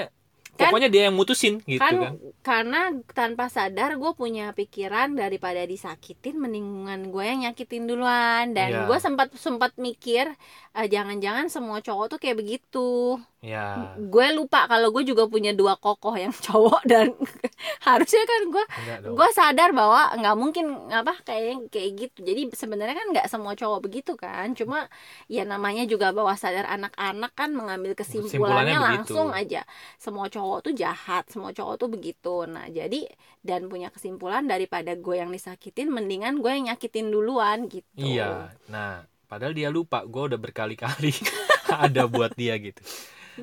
Kan- 0.58 0.68
pokoknya 0.68 0.90
dia 0.90 1.04
yang 1.06 1.16
mutusin 1.16 1.62
gitu 1.64 1.78
kan, 1.78 1.94
kan. 1.96 2.14
karena 2.42 2.82
tanpa 3.12 3.46
sadar 3.48 3.94
gue 3.94 4.12
punya 4.12 4.50
pikiran 4.52 5.14
daripada 5.14 5.62
disakitin 5.64 6.36
mendingan 6.36 7.08
gue 7.08 7.24
yang 7.24 7.40
nyakitin 7.44 7.86
duluan. 7.86 8.52
Dan 8.52 8.70
Iya. 8.74 8.82
gue 8.86 8.98
sempat 8.98 9.30
sempat 9.34 9.78
mikir 9.78 10.34
eh, 10.74 10.88
jangan-jangan 10.88 11.48
semua 11.48 11.78
cowok 11.80 12.06
tuh 12.08 12.20
kayak 12.20 12.38
begitu. 12.38 13.18
Ya, 13.38 13.94
gue 13.96 14.28
lupa 14.34 14.66
kalau 14.66 14.90
gue 14.90 15.06
juga 15.06 15.26
punya 15.26 15.54
dua 15.54 15.78
kokoh 15.78 16.14
yang 16.14 16.34
cowok 16.50 16.82
dan 16.84 17.14
harusnya 17.88 18.24
kan 18.24 18.42
gue 18.48 18.66
gue 19.08 19.30
sadar 19.32 19.70
bahwa 19.72 20.10
nggak 20.16 20.36
mungkin 20.36 20.66
apa 20.90 21.22
kayak 21.22 21.70
kayak 21.70 21.90
gitu. 21.96 22.18
Jadi 22.24 22.42
sebenarnya 22.52 22.96
kan 22.96 23.08
nggak 23.12 23.28
semua 23.28 23.54
cowok 23.54 23.80
begitu 23.80 24.16
kan. 24.16 24.54
Cuma 24.54 24.90
ya 25.28 25.44
namanya 25.44 25.86
juga 25.86 26.10
bawah 26.10 26.34
sadar 26.34 26.66
anak-anak 26.68 27.32
kan 27.34 27.52
mengambil 27.52 27.94
kesimpulannya 27.94 28.26
Kesimpulannya 28.28 28.76
begitu. 28.76 28.88
langsung 29.14 29.30
aja. 29.32 29.62
Semua 29.98 30.26
cowok 30.28 30.47
tuh 30.64 30.74
jahat 30.74 31.24
semua 31.32 31.52
cowok 31.52 31.76
tuh 31.78 31.90
begitu 31.92 32.36
nah 32.48 32.66
jadi 32.68 33.08
dan 33.42 33.68
punya 33.68 33.88
kesimpulan 33.94 34.44
daripada 34.46 34.96
gue 34.96 35.16
yang 35.16 35.32
disakitin 35.32 35.92
mendingan 35.92 36.40
gue 36.44 36.52
yang 36.52 36.66
nyakitin 36.74 37.08
duluan 37.10 37.68
gitu 37.72 37.86
Iya. 37.96 38.54
Nah, 38.68 39.04
padahal 39.26 39.54
dia 39.54 39.70
lupa 39.70 40.04
gue 40.04 40.24
udah 40.34 40.40
berkali-kali 40.40 41.12
ada 41.86 42.08
buat 42.08 42.32
dia 42.34 42.56
gitu. 42.58 42.80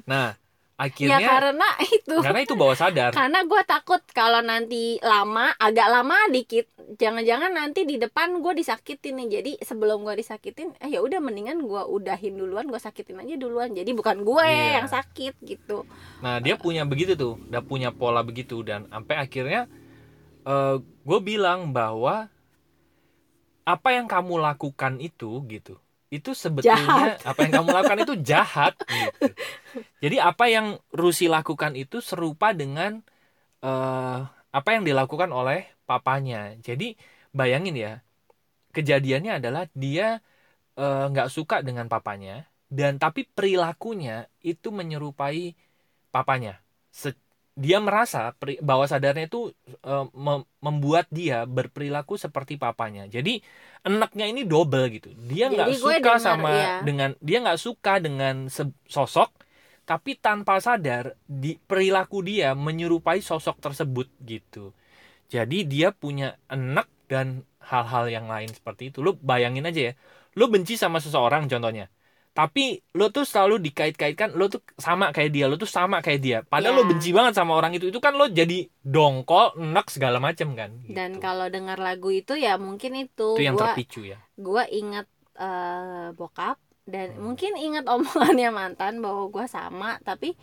Nah, 0.08 0.34
ya 0.74 0.82
akhirnya 0.90 1.22
karena 1.22 1.68
itu 1.86 2.14
karena 2.18 2.40
itu 2.42 2.54
bawah 2.58 2.74
sadar. 2.74 3.14
karena 3.14 3.46
gue 3.46 3.62
takut 3.62 4.02
kalau 4.10 4.42
nanti 4.42 4.98
lama 4.98 5.54
agak 5.54 5.86
lama 5.86 6.18
dikit 6.34 6.66
jangan-jangan 6.98 7.54
nanti 7.54 7.86
di 7.86 7.94
depan 7.94 8.42
gue 8.42 8.58
disakitin 8.58 9.22
nih 9.22 9.28
jadi 9.38 9.52
sebelum 9.62 10.02
gue 10.02 10.18
disakitin 10.18 10.74
eh 10.82 10.90
ya 10.90 10.98
udah 10.98 11.22
mendingan 11.22 11.62
gue 11.62 11.82
udahin 11.86 12.34
duluan 12.34 12.66
gue 12.66 12.80
sakitin 12.82 13.22
aja 13.22 13.38
duluan 13.38 13.70
jadi 13.70 13.86
bukan 13.94 14.26
gue 14.26 14.42
Iya. 14.44 14.82
yang 14.82 14.88
sakit 14.90 15.34
gitu 15.46 15.86
Nah 16.18 16.42
dia 16.42 16.58
punya 16.58 16.82
begitu 16.82 17.14
tuh, 17.14 17.38
udah 17.38 17.62
punya 17.62 17.94
pola 17.94 18.26
begitu 18.26 18.66
dan 18.66 18.90
sampai 18.90 19.14
akhirnya 19.14 19.70
gue 21.06 21.18
bilang 21.22 21.70
bahwa 21.70 22.26
apa 23.64 23.88
yang 23.96 24.04
kamu 24.04 24.42
lakukan 24.44 25.00
itu 25.00 25.40
gitu, 25.48 25.80
itu 26.16 26.30
sebetulnya 26.44 27.04
apa 27.28 27.40
yang 27.44 27.52
kamu 27.56 27.70
lakukan 27.76 28.00
itu 28.04 28.14
jahat 28.30 28.74
gitu. 29.00 29.28
Jadi 30.02 30.16
apa 30.30 30.44
yang 30.54 30.66
Rusi 31.00 31.26
lakukan 31.36 31.72
itu 31.82 31.98
serupa 32.10 32.48
dengan 32.60 32.92
eh, 33.64 34.18
apa 34.58 34.68
yang 34.74 34.84
dilakukan 34.88 35.30
oleh 35.40 35.58
papanya. 35.88 36.54
Jadi 36.66 36.84
bayangin 37.38 37.76
ya, 37.84 37.92
kejadiannya 38.76 39.32
adalah 39.40 39.64
dia 39.74 40.20
eh, 40.80 41.04
nggak 41.12 41.28
suka 41.36 41.56
dengan 41.66 41.86
papanya 41.92 42.46
dan 42.78 42.92
tapi 43.02 43.20
perilakunya 43.36 44.26
itu 44.42 44.68
menyerupai 44.74 45.54
papanya. 46.14 46.52
Se- 47.02 47.23
dia 47.54 47.78
merasa 47.78 48.34
bawah 48.58 48.90
sadarnya 48.90 49.30
itu 49.30 49.54
mem- 50.10 50.46
membuat 50.58 51.06
dia 51.14 51.46
berperilaku 51.46 52.18
seperti 52.18 52.58
papanya. 52.58 53.06
Jadi 53.06 53.38
enaknya 53.86 54.26
ini 54.26 54.42
double 54.42 54.90
gitu. 54.90 55.14
Dia 55.30 55.46
nggak 55.54 55.78
suka 55.78 55.98
dengar, 56.02 56.18
sama 56.18 56.50
ya. 56.50 56.74
dengan 56.82 57.14
dia 57.22 57.38
nggak 57.38 57.60
suka 57.62 58.02
dengan 58.02 58.50
sosok, 58.90 59.30
tapi 59.86 60.18
tanpa 60.18 60.58
sadar 60.58 61.14
di 61.30 61.54
perilaku 61.54 62.26
dia 62.26 62.58
menyerupai 62.58 63.22
sosok 63.22 63.62
tersebut 63.62 64.10
gitu. 64.26 64.74
Jadi 65.30 65.62
dia 65.62 65.94
punya 65.94 66.34
enak 66.50 66.90
dan 67.06 67.46
hal-hal 67.62 68.10
yang 68.10 68.26
lain 68.26 68.50
seperti 68.50 68.90
itu. 68.90 68.98
Lu 68.98 69.14
bayangin 69.14 69.70
aja 69.70 69.90
ya. 69.90 69.94
Lu 70.34 70.50
benci 70.50 70.74
sama 70.74 70.98
seseorang 70.98 71.46
contohnya. 71.46 71.86
Tapi 72.34 72.64
lu 72.92 73.06
tuh 73.08 73.22
selalu 73.22 73.62
dikait-kaitkan 73.62 74.34
lu 74.34 74.50
tuh 74.50 74.58
sama 74.74 75.14
kayak 75.14 75.30
dia, 75.30 75.46
lu 75.46 75.54
tuh 75.54 75.70
sama 75.70 76.02
kayak 76.02 76.18
dia. 76.18 76.38
Padahal 76.42 76.74
Ya. 76.74 76.78
lu 76.82 76.90
benci 76.90 77.14
banget 77.14 77.38
sama 77.38 77.54
orang 77.54 77.70
itu. 77.72 77.86
Itu 77.88 78.02
kan 78.02 78.18
lu 78.18 78.26
jadi 78.26 78.66
dongkol, 78.82 79.54
enak 79.56 79.86
segala 79.86 80.18
macem 80.18 80.50
kan. 80.52 80.74
dan 80.90 81.14
gitu. 81.14 81.22
kalau 81.22 81.46
dengar 81.46 81.78
lagu 81.78 82.10
itu 82.10 82.34
ya 82.34 82.58
mungkin 82.58 82.98
itu 82.98 83.38
itu 83.38 83.42
yang 83.42 83.54
gue 83.54 83.62
terpicu 83.64 84.02
ya. 84.02 84.18
gue 84.34 84.62
inget 84.68 85.06
eh, 85.34 86.10
bokap 86.12 86.58
dan 86.84 87.14
Hmm. 87.14 87.22
mungkin 87.24 87.54
inget 87.56 87.86
omongannya 87.86 88.50
mantan 88.50 88.98
bahwa 88.98 89.30
gue 89.30 89.46
sama 89.46 89.96
tapi 90.02 90.34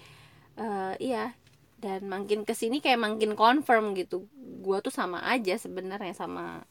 eh, 0.56 0.94
iya 0.98 1.36
dan 1.78 2.06
makin 2.06 2.44
ke 2.44 2.54
sini 2.54 2.80
kayak 2.80 2.98
makin 2.98 3.36
confirm 3.36 3.94
gitu 3.94 4.26
gue 4.36 4.78
tuh 4.80 4.90
sama 4.90 5.22
aja 5.24 5.54
sebenarnya 5.56 6.14
sama 6.14 6.64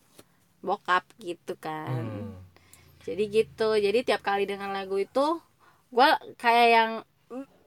bokap 0.61 1.04
gitu 1.18 1.56
kan 1.56 2.02
Hmm. 2.02 2.50
Jadi 3.07 3.23
gitu 3.29 3.77
jadi 3.77 3.99
tiap 4.07 4.23
kali 4.25 4.45
dengan 4.45 4.71
lagu 4.73 4.97
itu 5.01 5.41
gue 5.91 6.09
kayak 6.39 6.69
yang 6.71 6.91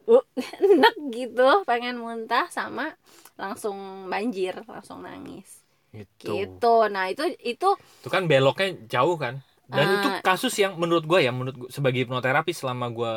uh, 0.08 0.26
enak 0.66 0.96
gitu 1.12 1.50
pengen 1.68 2.00
muntah 2.00 2.48
sama 2.50 2.94
langsung 3.36 4.08
banjir 4.08 4.56
langsung 4.70 5.04
nangis 5.04 5.64
Gitu. 5.94 6.26
gitu 6.26 6.90
nah 6.90 7.06
itu 7.06 7.22
itu 7.38 7.70
Itu 8.02 8.10
kan 8.10 8.26
beloknya 8.26 8.74
jauh 8.90 9.14
kan. 9.16 9.46
Dan 9.70 9.86
Ah. 9.88 9.96
itu 10.02 10.10
kasus 10.26 10.54
yang 10.60 10.76
menurut 10.76 11.06
gue 11.08 11.20
ya, 11.24 11.32
menurut 11.32 11.56
gua, 11.56 11.70
sebagai 11.70 12.04
hipnoterapis 12.04 12.66
selama 12.66 12.90
gue 12.92 13.14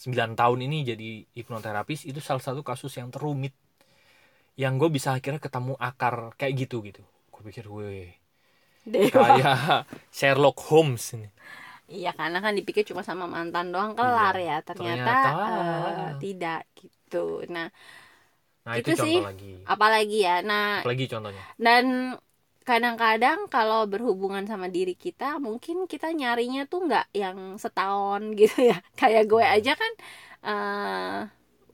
9 0.00 0.32
tahun 0.34 0.58
ini 0.66 0.78
jadi 0.82 1.08
hipnoterapis 1.36 2.08
itu 2.08 2.18
salah 2.24 2.42
satu 2.42 2.60
kasus 2.64 2.96
yang 2.96 3.12
terumit. 3.12 3.52
Yang 4.56 4.72
gue 4.80 4.88
bisa 4.96 5.12
akhirnya 5.12 5.40
ketemu 5.40 5.76
akar 5.76 6.32
kayak 6.40 6.52
gitu 6.66 6.80
gitu. 6.88 7.04
Gue 7.28 7.42
pikir 7.52 7.68
gue 7.68 8.16
dewa 8.92 9.28
kayak 9.40 9.86
Sherlock 10.12 10.58
Holmes 10.68 11.04
ini. 11.16 11.28
Iya 11.94 12.08
karena 12.18 12.38
kan 12.44 12.52
dipikir 12.58 12.82
cuma 12.90 13.02
sama 13.08 13.24
mantan 13.34 13.66
doang 13.72 13.92
kelar 13.98 14.34
ya 14.48 14.54
ternyata, 14.68 15.10
ternyata. 15.14 15.46
eh, 15.46 16.10
tidak 16.22 16.58
gitu. 16.80 17.16
Nah 17.54 17.66
Nah 18.66 18.74
itu, 18.80 18.90
Itu 18.90 19.02
sih. 19.04 19.16
lagi. 19.22 19.54
apalagi 19.66 20.16
ya. 20.26 20.34
Nah 20.44 20.82
Apalagi 20.82 21.04
contohnya. 21.10 21.44
dan 21.58 21.84
kadang-kadang 22.66 23.46
kalau 23.46 23.86
berhubungan 23.86 24.42
sama 24.50 24.66
diri 24.66 24.94
kita 24.98 25.38
mungkin 25.38 25.86
kita 25.86 26.10
nyarinya 26.10 26.66
tuh 26.66 26.86
nggak 26.90 27.06
yang 27.14 27.38
setahun 27.62 28.22
gitu 28.40 28.58
ya 28.70 28.78
kayak 28.98 29.24
gue 29.30 29.44
aja 29.44 29.72
kan 29.78 29.92
uh, 30.42 31.18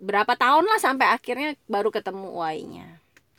berapa 0.02 0.32
tahun 0.36 0.64
lah 0.68 0.78
sampai 0.82 1.06
akhirnya 1.16 1.56
baru 1.70 1.88
ketemu 1.94 2.28
Y-nya 2.52 2.86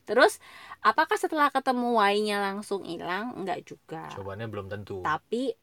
terus 0.09 0.41
apakah 0.83 1.15
setelah 1.15 1.47
ketemu 1.49 1.95
Y-nya 1.95 2.37
langsung 2.43 2.83
hilang? 2.83 3.33
Nggak 3.41 3.59
juga. 3.63 4.11
Cobaannya 4.13 4.47
belum 4.51 4.67
tentu. 4.67 4.99
tapi 5.01 5.55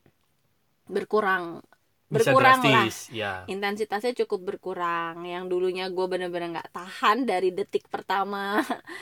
berkurang. 0.89 1.63
Bisa 2.11 2.35
berkurang 2.35 2.59
lah. 2.67 2.91
ya. 3.15 3.47
intensitasnya 3.47 4.17
cukup 4.25 4.57
berkurang. 4.57 5.23
Yang 5.23 5.45
dulunya 5.47 5.87
gue 5.93 6.07
bener-bener 6.11 6.51
nggak 6.59 6.75
tahan 6.75 7.29
dari 7.29 7.55
detik 7.55 7.87
pertama. 7.87 8.59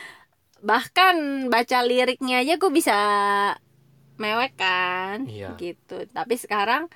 Bahkan 0.69 1.49
baca 1.49 1.79
liriknya 1.87 2.45
aja 2.45 2.61
gue 2.61 2.73
bisa 2.75 2.99
mewek 4.21 4.59
kan? 4.59 5.25
Iya. 5.25 5.57
gitu. 5.57 6.05
Tapi 6.11 6.35
sekarang 6.37 6.91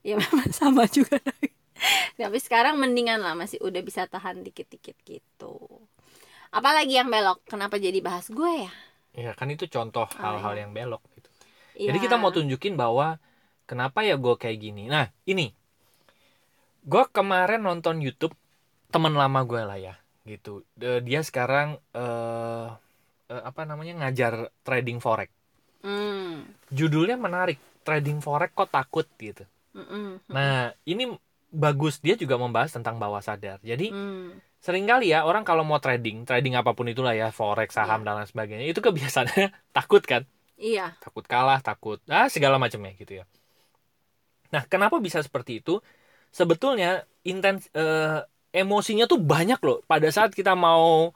ya 0.00 0.16
memang 0.16 0.48
sama 0.56 0.88
juga. 0.88 1.20
Tapi 2.16 2.38
sekarang 2.40 2.80
mendingan 2.80 3.20
lah 3.20 3.36
masih 3.36 3.60
udah 3.60 3.82
bisa 3.84 4.08
tahan 4.08 4.40
dikit-dikit 4.40 4.96
gitu 5.04 5.87
apalagi 6.52 6.94
yang 6.98 7.08
belok 7.12 7.38
kenapa 7.48 7.76
jadi 7.80 7.98
bahas 8.04 8.26
gue 8.30 8.52
ya 8.66 8.72
Ya 9.16 9.32
kan 9.38 9.48
itu 9.50 9.66
contoh 9.74 10.06
hal-hal 10.22 10.54
iya. 10.54 10.62
yang 10.64 10.70
belok 10.76 11.02
gitu. 11.16 11.28
Ya, 11.74 11.84
Jadi 11.90 11.98
kita 12.04 12.16
mau 12.20 12.30
tunjukin 12.30 12.74
bahwa 12.78 13.18
kenapa 13.68 13.98
ya 14.06 14.14
gue 14.20 14.34
kayak 14.42 14.58
gini. 14.64 14.82
Nah 14.92 15.06
ini, 15.26 15.46
gue 16.86 17.04
kemarin 17.16 17.60
nonton 17.62 18.00
YouTube 18.04 18.34
teman 18.94 19.14
lama 19.14 19.40
gue 19.50 19.62
lah 19.62 19.78
ya, 19.78 19.94
gitu. 20.26 20.64
Dia 20.78 21.20
sekarang 21.28 21.68
eh 21.94 22.68
eh, 23.32 23.42
apa 23.50 23.62
namanya 23.68 23.94
ngajar 24.06 24.34
trading 24.66 24.98
forex. 25.04 25.30
hmm, 25.82 26.54
Judulnya 26.68 27.16
menarik, 27.16 27.60
trading 27.84 28.20
forex 28.24 28.50
kok 28.52 28.70
takut 28.72 29.06
gitu. 29.20 29.44
mm, 29.74 29.80
mm, 29.80 30.20
Nah 30.32 30.72
ini 30.84 31.04
bagus 31.52 32.00
dia 32.04 32.14
juga 32.18 32.36
membahas 32.36 32.70
tentang 32.76 32.96
bawah 33.00 33.20
sadar. 33.24 33.58
Jadi 33.64 33.90
mm, 33.92 34.40
sering 34.60 34.84
kali 34.90 35.14
ya 35.14 35.24
orang 35.28 35.46
kalau 35.46 35.62
mau 35.62 35.78
trading, 35.78 36.26
trading 36.28 36.54
apa 36.58 36.74
pun 36.74 36.86
itulah 36.90 37.14
ya, 37.14 37.30
forex, 37.30 37.74
saham 37.76 38.02
dan 38.06 38.20
lain 38.22 38.28
sebagainya, 38.28 38.66
itu 38.70 38.80
kebiasaannya 38.82 39.54
takut 39.76 40.02
kan? 40.04 40.24
iya 40.58 40.98
takut 40.98 41.24
kalah, 41.26 41.60
takut 41.62 41.98
ah 42.10 42.26
segala 42.28 42.58
macamnya 42.58 42.92
gitu 42.98 43.22
ya. 43.22 43.24
Nah, 44.54 44.64
kenapa 44.64 44.96
bisa 45.00 45.20
seperti 45.20 45.60
itu? 45.60 45.80
Sebetulnya 46.32 47.04
intens 47.24 47.68
eh, 47.76 48.20
emosinya 48.52 49.04
tuh 49.08 49.20
banyak 49.20 49.60
loh. 49.64 49.78
Pada 49.84 50.08
saat 50.08 50.32
kita 50.32 50.56
mau 50.56 51.12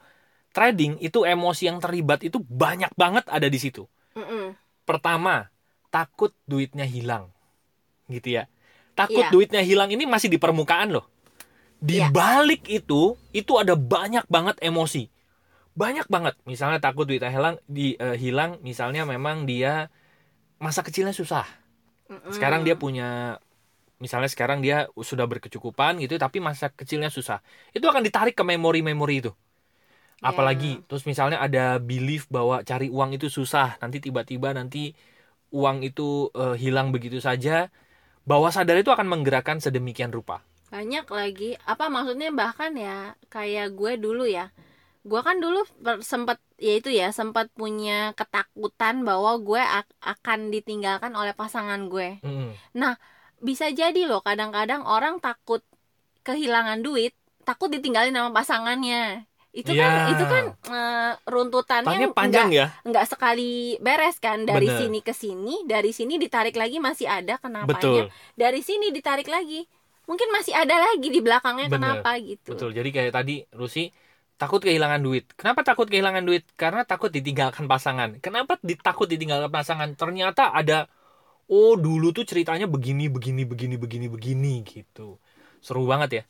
trading 0.56 1.00
itu 1.00 1.24
emosi 1.24 1.68
yang 1.70 1.78
terlibat 1.80 2.24
itu 2.24 2.38
banyak 2.40 2.92
banget 2.96 3.24
ada 3.28 3.48
di 3.48 3.58
situ. 3.60 3.88
mm, 4.16 4.22
mm. 4.22 4.48
Pertama, 4.88 5.48
takut 5.92 6.32
duitnya 6.48 6.86
hilang. 6.88 7.30
Gitu 8.10 8.38
ya. 8.42 8.44
Takut 9.08 9.24
Iya. 9.26 9.32
duitnya 9.34 9.62
hilang 9.66 9.90
ini 9.94 10.04
masih 10.06 10.28
di 10.32 10.38
permukaan 10.38 10.94
loh. 10.94 11.04
Di 11.82 11.98
Iya. 12.02 12.08
balik 12.14 12.62
itu, 12.70 13.18
itu 13.34 13.52
ada 13.62 13.74
banyak 13.74 14.24
banget 14.30 14.56
emosi. 14.62 15.10
Banyak 15.74 16.06
banget. 16.12 16.34
Misalnya 16.46 16.78
takut 16.82 17.04
duitnya 17.08 17.32
hilang, 17.32 17.56
di 17.66 17.96
eh, 17.98 18.16
hilang 18.20 18.60
misalnya 18.62 19.02
memang 19.08 19.48
dia 19.50 19.88
masa 20.62 20.80
kecilnya 20.86 21.14
susah. 21.16 21.46
Mm-mm. 22.10 22.32
Sekarang 22.34 22.62
dia 22.66 22.76
punya 22.78 23.38
misalnya 24.02 24.30
sekarang 24.34 24.58
dia 24.66 24.90
sudah 24.98 25.26
berkecukupan 25.30 26.02
gitu 26.02 26.18
tapi 26.18 26.38
masa 26.42 26.70
kecilnya 26.72 27.08
susah. 27.12 27.38
Itu 27.76 27.86
akan 27.90 28.02
ditarik 28.06 28.34
ke 28.38 28.44
memori-memori 28.46 29.16
itu. 29.22 29.32
Apalagi 30.22 30.78
Ya. 30.78 30.86
terus 30.86 31.02
misalnya 31.02 31.42
ada 31.42 31.82
belief 31.82 32.30
bahwa 32.30 32.62
cari 32.62 32.86
uang 32.86 33.18
itu 33.18 33.26
susah, 33.26 33.74
nanti 33.82 33.98
tiba-tiba 33.98 34.54
nanti 34.54 34.94
uang 35.54 35.82
itu 35.86 36.30
eh, 36.34 36.56
hilang 36.62 36.90
begitu 36.94 37.18
saja. 37.18 37.70
Bawah 38.22 38.54
sadar 38.54 38.78
itu 38.78 38.90
akan 38.94 39.06
menggerakkan 39.10 39.58
sedemikian 39.58 40.14
rupa. 40.14 40.42
banyak 40.72 41.04
lagi. 41.12 41.50
Apa 41.68 41.92
maksudnya? 41.92 42.32
Bahkan 42.32 42.72
ya 42.80 43.12
kayak 43.28 43.76
gue 43.76 44.00
dulu 44.00 44.24
ya. 44.24 44.48
Gue 45.04 45.20
kan 45.20 45.36
dulu 45.36 45.68
sempet 46.00 46.40
ya 46.56 46.80
itu 46.80 46.88
ya 46.88 47.12
sempat 47.12 47.52
punya 47.52 48.16
ketakutan 48.16 49.04
bahwa 49.04 49.36
gue 49.36 49.60
ak- 49.60 49.98
akan 50.00 50.48
ditinggalkan 50.48 51.12
oleh 51.12 51.36
pasangan 51.36 51.92
gue. 51.92 52.24
Mm. 52.24 52.56
bisa 53.42 53.68
jadi 53.74 54.06
loh 54.06 54.22
kadang-kadang 54.22 54.86
orang 54.86 55.18
takut 55.18 55.66
kehilangan 56.22 56.80
duit 56.86 57.10
takut 57.42 57.68
ditinggalin 57.68 58.14
sama 58.14 58.30
pasangannya 58.30 59.26
itu 59.52 59.68
kan 59.76 59.92
Ya. 59.92 60.16
itu 60.16 60.24
kan 60.24 60.44
eh, 60.72 61.12
runtutannya 61.28 61.92
Tanya 61.92 62.08
panjang 62.10 62.48
nggak- 62.48 62.56
ya. 62.56 62.88
nggak 62.88 63.06
sekali 63.06 63.76
beres 63.78 64.16
kan 64.16 64.48
dari 64.48 64.64
Bener. 64.64 64.80
sini 64.80 64.98
ke 65.00 65.12
sini 65.12 65.54
dari 65.68 65.92
sini 65.92 66.16
ditarik 66.16 66.56
lagi 66.56 66.80
masih 66.80 67.04
ada 67.04 67.36
kenapanya 67.36 67.76
Betul. 67.76 68.02
dari 68.32 68.64
sini 68.64 68.88
ditarik 68.88 69.28
lagi 69.28 69.68
mungkin 70.08 70.32
masih 70.32 70.56
ada 70.56 70.72
lagi 70.72 71.04
di 71.06 71.20
belakangnya 71.20 71.68
Bener. 71.68 72.00
kenapa 72.00 72.16
gitu 72.16 72.56
Betul. 72.56 72.72
Jadi 72.72 72.88
kayak 72.90 73.12
tadi 73.12 73.44
Rusi 73.52 73.92
takut 74.34 74.58
kehilangan 74.58 74.98
duit. 74.98 75.30
Kenapa 75.38 75.62
takut 75.62 75.86
kehilangan 75.86 76.24
duit? 76.24 76.42
Karena 76.58 76.82
takut 76.82 77.12
ditinggalkan 77.12 77.70
pasangan. 77.70 78.18
Kenapa 78.18 78.58
ditakut 78.58 79.06
ditinggalkan 79.06 79.46
pasangan? 79.46 79.94
Ternyata 79.94 80.50
ada 80.50 80.90
oh 81.46 81.78
dulu 81.78 82.10
tuh 82.10 82.26
ceritanya 82.26 82.66
begini 82.66 83.06
begini 83.06 83.46
begini 83.46 83.76
begini 83.78 84.06
begini 84.10 84.54
gitu. 84.66 85.20
Seru 85.62 85.86
banget 85.86 86.10
ya. 86.10 86.24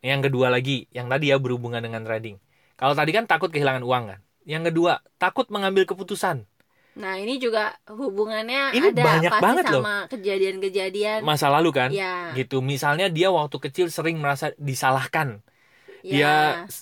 Yang 0.00 0.30
kedua 0.32 0.48
lagi, 0.48 0.88
yang 0.94 1.12
tadi 1.12 1.28
ya 1.28 1.36
berhubungan 1.36 1.82
dengan 1.82 2.06
trading. 2.06 2.38
Kalau 2.78 2.94
tadi 2.94 3.10
kan 3.10 3.24
takut 3.26 3.50
kehilangan 3.50 3.82
uang 3.82 4.04
kan. 4.14 4.20
Yang 4.48 4.62
kedua, 4.72 4.92
takut 5.20 5.46
mengambil 5.52 5.84
keputusan. 5.84 6.46
nah 6.98 7.14
ini 7.14 7.38
juga 7.38 7.78
hubungannya 7.86 8.74
Ini 8.74 8.90
ada 8.90 9.02
banyak 9.06 9.30
pasti 9.30 9.44
banget 9.44 9.64
sama 9.70 9.94
kejadian-kejadian 10.10 11.20
Masa 11.22 11.46
lalu 11.46 11.70
kan? 11.70 11.90
ya 11.94 12.34
Gitu. 12.34 12.58
Misalnya 12.58 13.06
dia 13.06 13.28
waktu 13.30 13.56
kecil 13.58 13.86
sering 13.90 14.18
merasa 14.18 14.50
disalahkan. 14.58 15.38
ya 16.02 16.14
Dia 16.14 16.30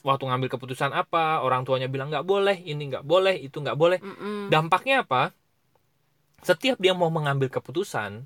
waktu 0.09 0.25
ngambil 0.29 0.49
keputusan 0.57 0.93
apa, 0.93 1.45
orang 1.45 1.69
tuanya 1.69 1.89
bilang 1.93 2.09
nggak 2.13 2.25
boleh, 2.25 2.57
ini 2.65 2.83
nggak 2.93 3.05
boleh, 3.05 3.35
itu 3.41 3.57
nggak 3.61 3.77
boleh. 3.77 3.99
Mm-mm. 4.01 4.49
Dampaknya 4.53 5.05
apa? 5.05 5.33
Setiap 6.49 6.79
dia 6.79 6.95
mau 6.95 7.11
mengambil 7.11 7.49
keputusan, 7.51 8.25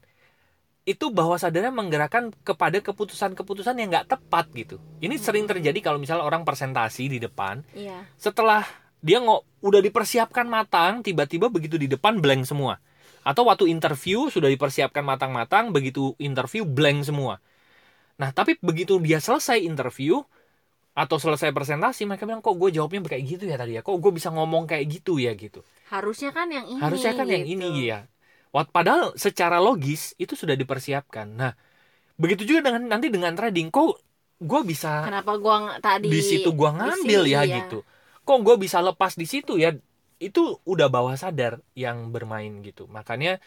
itu 0.90 1.06
bawah 1.14 1.38
sadarnya 1.38 1.70
menggerakkan 1.70 2.34
kepada 2.42 2.82
keputusan-keputusan 2.82 3.78
yang 3.78 3.94
nggak 3.94 4.10
tepat 4.10 4.50
gitu. 4.58 4.82
Ini 4.98 5.14
sering 5.22 5.46
terjadi 5.46 5.78
kalau 5.78 6.02
misalnya 6.02 6.26
orang 6.26 6.42
presentasi 6.42 7.06
di 7.06 7.18
depan, 7.22 7.62
Iya. 7.70 8.10
setelah 8.18 8.66
dia 8.98 9.22
nggak 9.22 9.62
udah 9.62 9.80
dipersiapkan 9.80 10.50
matang, 10.50 11.06
tiba-tiba 11.06 11.46
begitu 11.46 11.78
di 11.78 11.86
depan 11.86 12.18
blank 12.18 12.42
semua. 12.42 12.82
Atau 13.22 13.46
waktu 13.46 13.70
interview 13.70 14.26
sudah 14.26 14.50
dipersiapkan 14.50 15.06
matang-matang, 15.06 15.70
begitu 15.70 16.18
interview 16.18 16.66
blank 16.66 17.06
semua. 17.06 17.38
Nah, 18.18 18.34
tapi 18.34 18.58
begitu 18.58 18.98
dia 18.98 19.22
selesai 19.22 19.62
interview 19.62 20.20
atau 20.90 21.16
selesai 21.16 21.54
presentasi, 21.54 22.04
mereka 22.04 22.26
bilang 22.26 22.42
kok 22.42 22.58
gue 22.58 22.74
jawabnya 22.74 23.06
kayak 23.06 23.24
gitu 23.24 23.44
ya 23.46 23.56
tadi 23.56 23.78
ya, 23.78 23.80
kok 23.86 23.94
gue 23.94 24.12
bisa 24.12 24.28
ngomong 24.34 24.66
kayak 24.66 24.84
gitu 24.90 25.22
ya 25.22 25.32
gitu. 25.38 25.62
harusnya 25.88 26.30
kan 26.30 26.46
yang 26.50 26.66
ini 26.70 26.78
Harusnya 26.82 27.12
kan 27.14 27.26
yang 27.30 27.46
gitu. 27.46 27.62
ini 27.66 27.88
ya. 27.88 28.04
Padahal 28.50 29.14
secara 29.14 29.62
logis 29.62 30.18
itu 30.18 30.34
sudah 30.34 30.58
dipersiapkan. 30.58 31.26
Nah, 31.30 31.54
begitu 32.18 32.42
juga 32.42 32.66
dengan 32.66 32.90
nanti 32.90 33.06
dengan 33.06 33.30
trading, 33.38 33.70
kok 33.70 34.02
gue 34.40 34.60
bisa 34.64 35.04
kenapa 35.04 35.36
gua 35.36 35.76
tadi 35.84 36.08
di 36.08 36.20
situ 36.24 36.56
gua 36.56 36.72
ngambil 36.72 37.28
sini, 37.28 37.34
ya 37.36 37.42
iya. 37.46 37.56
gitu. 37.62 37.86
Kok 38.26 38.38
gue 38.42 38.56
bisa 38.58 38.82
lepas 38.82 39.14
di 39.14 39.26
situ 39.30 39.54
ya? 39.54 39.70
Itu 40.18 40.58
udah 40.66 40.90
bawah 40.90 41.14
sadar 41.14 41.62
yang 41.78 42.10
bermain 42.10 42.60
gitu. 42.66 42.90
Makanya 42.90 43.38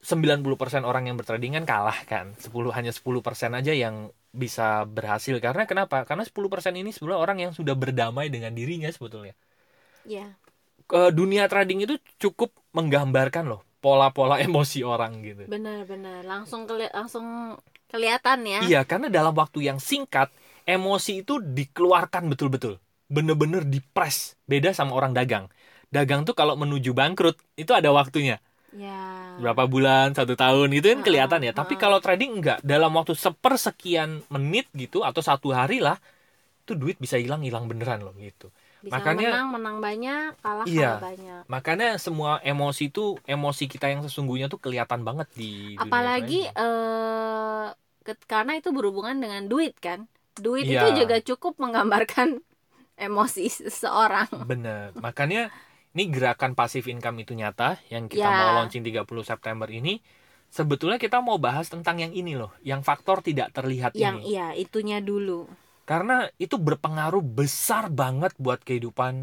90% 0.00 0.48
orang 0.88 1.12
yang 1.12 1.20
bertrading 1.20 1.60
kan 1.60 1.64
kalah 1.68 2.00
kan. 2.08 2.32
10 2.40 2.72
hanya 2.72 2.90
10% 2.96 3.52
aja 3.52 3.72
yang 3.76 4.08
bisa 4.32 4.88
berhasil 4.88 5.36
karena 5.44 5.68
kenapa? 5.68 6.08
Karena 6.08 6.24
10% 6.24 6.72
ini 6.72 6.90
sebenarnya 6.90 7.20
orang 7.20 7.38
yang 7.44 7.52
sudah 7.52 7.76
berdamai 7.76 8.32
dengan 8.32 8.56
dirinya 8.56 8.88
sebetulnya. 8.88 9.36
ya 10.08 10.32
Ke 10.88 11.12
dunia 11.12 11.46
trading 11.46 11.84
itu 11.84 12.00
cukup 12.16 12.56
menggambarkan 12.72 13.44
loh 13.46 13.69
pola-pola 13.80 14.36
emosi 14.46 14.84
orang 14.84 15.12
gitu. 15.24 15.44
benar-benar 15.48 16.22
langsung 16.24 16.68
keli- 16.68 16.92
langsung 16.92 17.56
kelihatan 17.90 18.38
ya 18.46 18.60
Iya, 18.62 18.80
karena 18.86 19.08
dalam 19.10 19.34
waktu 19.34 19.66
yang 19.66 19.80
singkat, 19.80 20.28
emosi 20.68 21.24
itu 21.26 21.40
dikeluarkan 21.40 22.28
betul-betul. 22.30 22.78
Bener-bener 23.10 23.66
dipres. 23.66 24.38
Beda 24.46 24.70
sama 24.70 24.94
orang 24.94 25.16
dagang. 25.16 25.50
Dagang 25.90 26.22
tuh 26.22 26.36
kalau 26.38 26.54
menuju 26.54 26.94
bangkrut, 26.94 27.34
itu 27.58 27.72
ada 27.74 27.90
waktunya. 27.90 28.38
ya 28.70 28.94
Berapa 29.40 29.64
bulan, 29.64 30.12
satu 30.12 30.36
tahun, 30.36 30.68
itu 30.76 30.86
kan 30.92 31.00
kelihatan 31.00 31.40
ya. 31.40 31.52
Tapi 31.56 31.74
kalau 31.80 31.98
trading 32.04 32.38
enggak. 32.38 32.58
Dalam 32.60 32.92
waktu 32.92 33.16
sepersekian 33.16 34.20
menit 34.28 34.68
gitu, 34.76 35.00
atau 35.00 35.24
satu 35.24 35.48
hari 35.56 35.80
lah, 35.80 35.96
itu 36.64 36.72
duit 36.78 36.96
bisa 37.00 37.16
hilang, 37.18 37.42
hilang 37.46 37.66
beneran 37.70 38.00
loh 38.06 38.14
gitu. 38.20 38.52
Bisa 38.80 38.96
makanya- 38.96 39.30
menang 39.30 39.48
menang 39.52 39.76
banyak 39.78 40.30
kalah 40.38 40.64
Iya. 40.64 40.90
kalah 40.96 41.02
banyak 41.06 41.42
Makanya 41.46 41.88
semua 41.96 42.40
emosi 42.40 42.88
itu, 42.88 43.20
emosi 43.24 43.64
kita 43.66 43.86
yang 43.86 44.00
sesungguhnya 44.00 44.46
tuh 44.46 44.56
kelihatan 44.56 45.00
banget 45.00 45.28
di 45.32 45.76
apalagi 45.76 46.46
eh 46.46 47.66
karena 48.26 48.56
itu 48.56 48.72
berhubungan 48.72 49.14
dengan 49.14 49.46
duit 49.46 49.76
kan 49.76 50.08
duit 50.34 50.64
Iya. 50.64 50.88
itu 50.88 51.04
juga 51.04 51.16
cukup 51.20 51.60
menggambarkan 51.60 52.40
emosi 53.00 53.46
seseorang 53.46 54.28
Bener. 54.44 54.96
Makanya 54.96 55.52
ini 55.90 56.06
gerakan 56.08 56.54
passive 56.54 56.86
income 56.86 57.18
itu 57.18 57.34
nyata 57.34 57.76
yang 57.88 58.06
kita 58.06 58.22
Ya. 58.22 58.30
mau 58.30 58.62
launching 58.62 58.80
30 58.80 59.04
September 59.20 59.66
ini 59.66 59.98
sebetulnya 60.46 60.98
kita 60.98 61.18
mau 61.18 61.38
bahas 61.38 61.66
tentang 61.66 61.98
yang 61.98 62.10
ini 62.10 62.34
loh 62.34 62.50
yang 62.60 62.80
faktor 62.80 63.20
tidak 63.20 63.50
terlihat 63.50 63.94
yang 63.94 64.18
ini 64.18 64.34
iya 64.34 64.50
itunya 64.52 64.98
dulu 64.98 65.46
karena 65.90 66.16
itu 66.44 66.56
berpengaruh 66.68 67.22
besar 67.38 67.84
banget 68.00 68.32
buat 68.44 68.60
kehidupan 68.68 69.14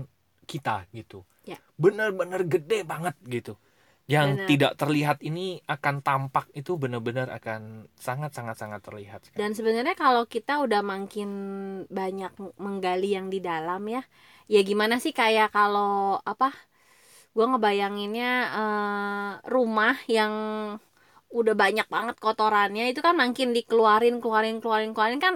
kita 0.51 0.75
gitu 0.91 1.19
Ya. 1.47 1.57
bener-bener 1.79 2.41
gede 2.53 2.79
banget 2.91 3.15
gitu 3.35 3.53
yang 4.07 4.35
Bener. 4.35 4.47
tidak 4.51 4.71
terlihat 4.81 5.17
ini 5.29 5.63
akan 5.75 5.95
tampak 6.07 6.45
itu 6.59 6.71
bener-bener 6.81 7.27
akan 7.27 7.87
sangat 8.07 8.31
sangat 8.37 8.55
sangat 8.61 8.81
terlihat 8.87 9.19
sekali. 9.27 9.39
dan 9.39 9.51
sebenarnya 9.55 9.95
kalau 9.95 10.23
kita 10.27 10.53
udah 10.65 10.81
makin 10.93 11.29
banyak 11.99 12.31
menggali 12.59 13.09
yang 13.15 13.27
di 13.33 13.39
dalam 13.43 13.81
ya 13.87 14.01
ya 14.47 14.59
gimana 14.69 14.95
sih 15.03 15.11
kayak 15.11 15.51
kalau 15.55 16.19
apa 16.31 16.51
gua 17.35 17.45
ngebayanginnya 17.51 18.31
eh, 18.59 19.31
rumah 19.53 19.95
yang 20.17 20.33
udah 21.31 21.53
banyak 21.57 21.87
banget 21.91 22.15
kotorannya. 22.23 22.91
Itu 22.91 23.01
kan 23.05 23.15
makin 23.17 23.51
dikeluarin 23.57 24.19
keluarin 24.23 24.57
keluarin 24.63 24.91
keluarin. 24.95 25.19
Kan 25.19 25.35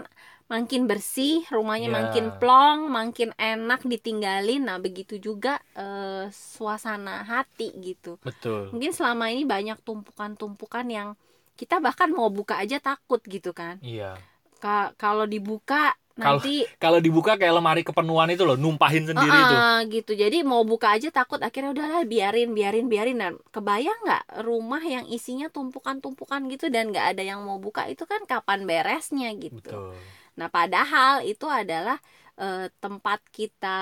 makin 0.51 0.84
bersih 0.89 1.47
rumahnya 1.47 1.88
Ya. 1.88 1.95
makin 1.99 2.25
plong 2.39 2.91
makin 2.91 3.32
enak 3.39 3.82
ditinggalin. 3.88 4.67
Nah 4.67 4.77
begitu 4.84 5.15
juga 5.19 5.60
eh, 5.75 6.27
suasana 6.32 7.23
hati 7.23 7.71
gitu. 7.80 8.19
Betul. 8.23 8.71
Mungkin 8.73 8.91
selama 8.91 9.32
ini 9.32 9.43
banyak 9.47 9.80
tumpukan-tumpukan 9.84 10.86
yang 10.91 11.10
kita 11.56 11.77
bahkan 11.80 12.10
mau 12.12 12.27
buka 12.34 12.58
aja 12.60 12.82
takut 12.82 13.21
gitu 13.23 13.51
kan. 13.56 13.77
Iya. 13.80 14.17
Ka- 14.62 14.93
kalau 14.97 15.25
dibuka 15.25 15.95
Kalau- 16.21 16.39
nanti 16.39 16.55
kalau 16.84 16.97
dibuka 16.97 17.36
kayak 17.36 17.51
lemari 17.51 17.81
kepenuhan 17.81 18.29
itu 18.29 18.45
loh 18.45 18.55
numpahin 18.55 19.03
sendiri 19.03 19.27
Ah, 19.27 19.41
itu. 19.41 19.55
Ah, 19.57 19.79
gitu. 19.89 20.12
Jadi 20.13 20.38
mau 20.41 20.62
buka 20.62 20.93
aja 20.93 21.10
takut 21.10 21.38
akhirnya 21.38 21.73
udahlah 21.73 22.05
biarin 22.05 22.53
biarin 22.53 22.86
biarin. 22.86 23.17
Dan 23.17 23.34
kebayang 23.49 23.99
nggak 23.99 24.23
rumah 24.41 24.79
yang 24.79 25.03
isinya 25.05 25.49
tumpukan-tumpukan 25.49 26.45
gitu 26.47 26.69
dan 26.69 26.89
nggak 26.89 27.17
ada 27.17 27.23
yang 27.25 27.41
mau 27.41 27.57
buka 27.57 27.86
itu 27.86 28.05
kan 28.05 28.21
kapan 28.23 28.63
beresnya 28.63 29.34
gitu. 29.34 29.57
Betul. 29.57 29.97
Nah 30.31 30.47
padahal 30.47 31.21
itu 31.23 31.43
adalah 31.45 31.99
eh, 32.41 32.67
tempat 32.75 33.21
kita 33.30 33.80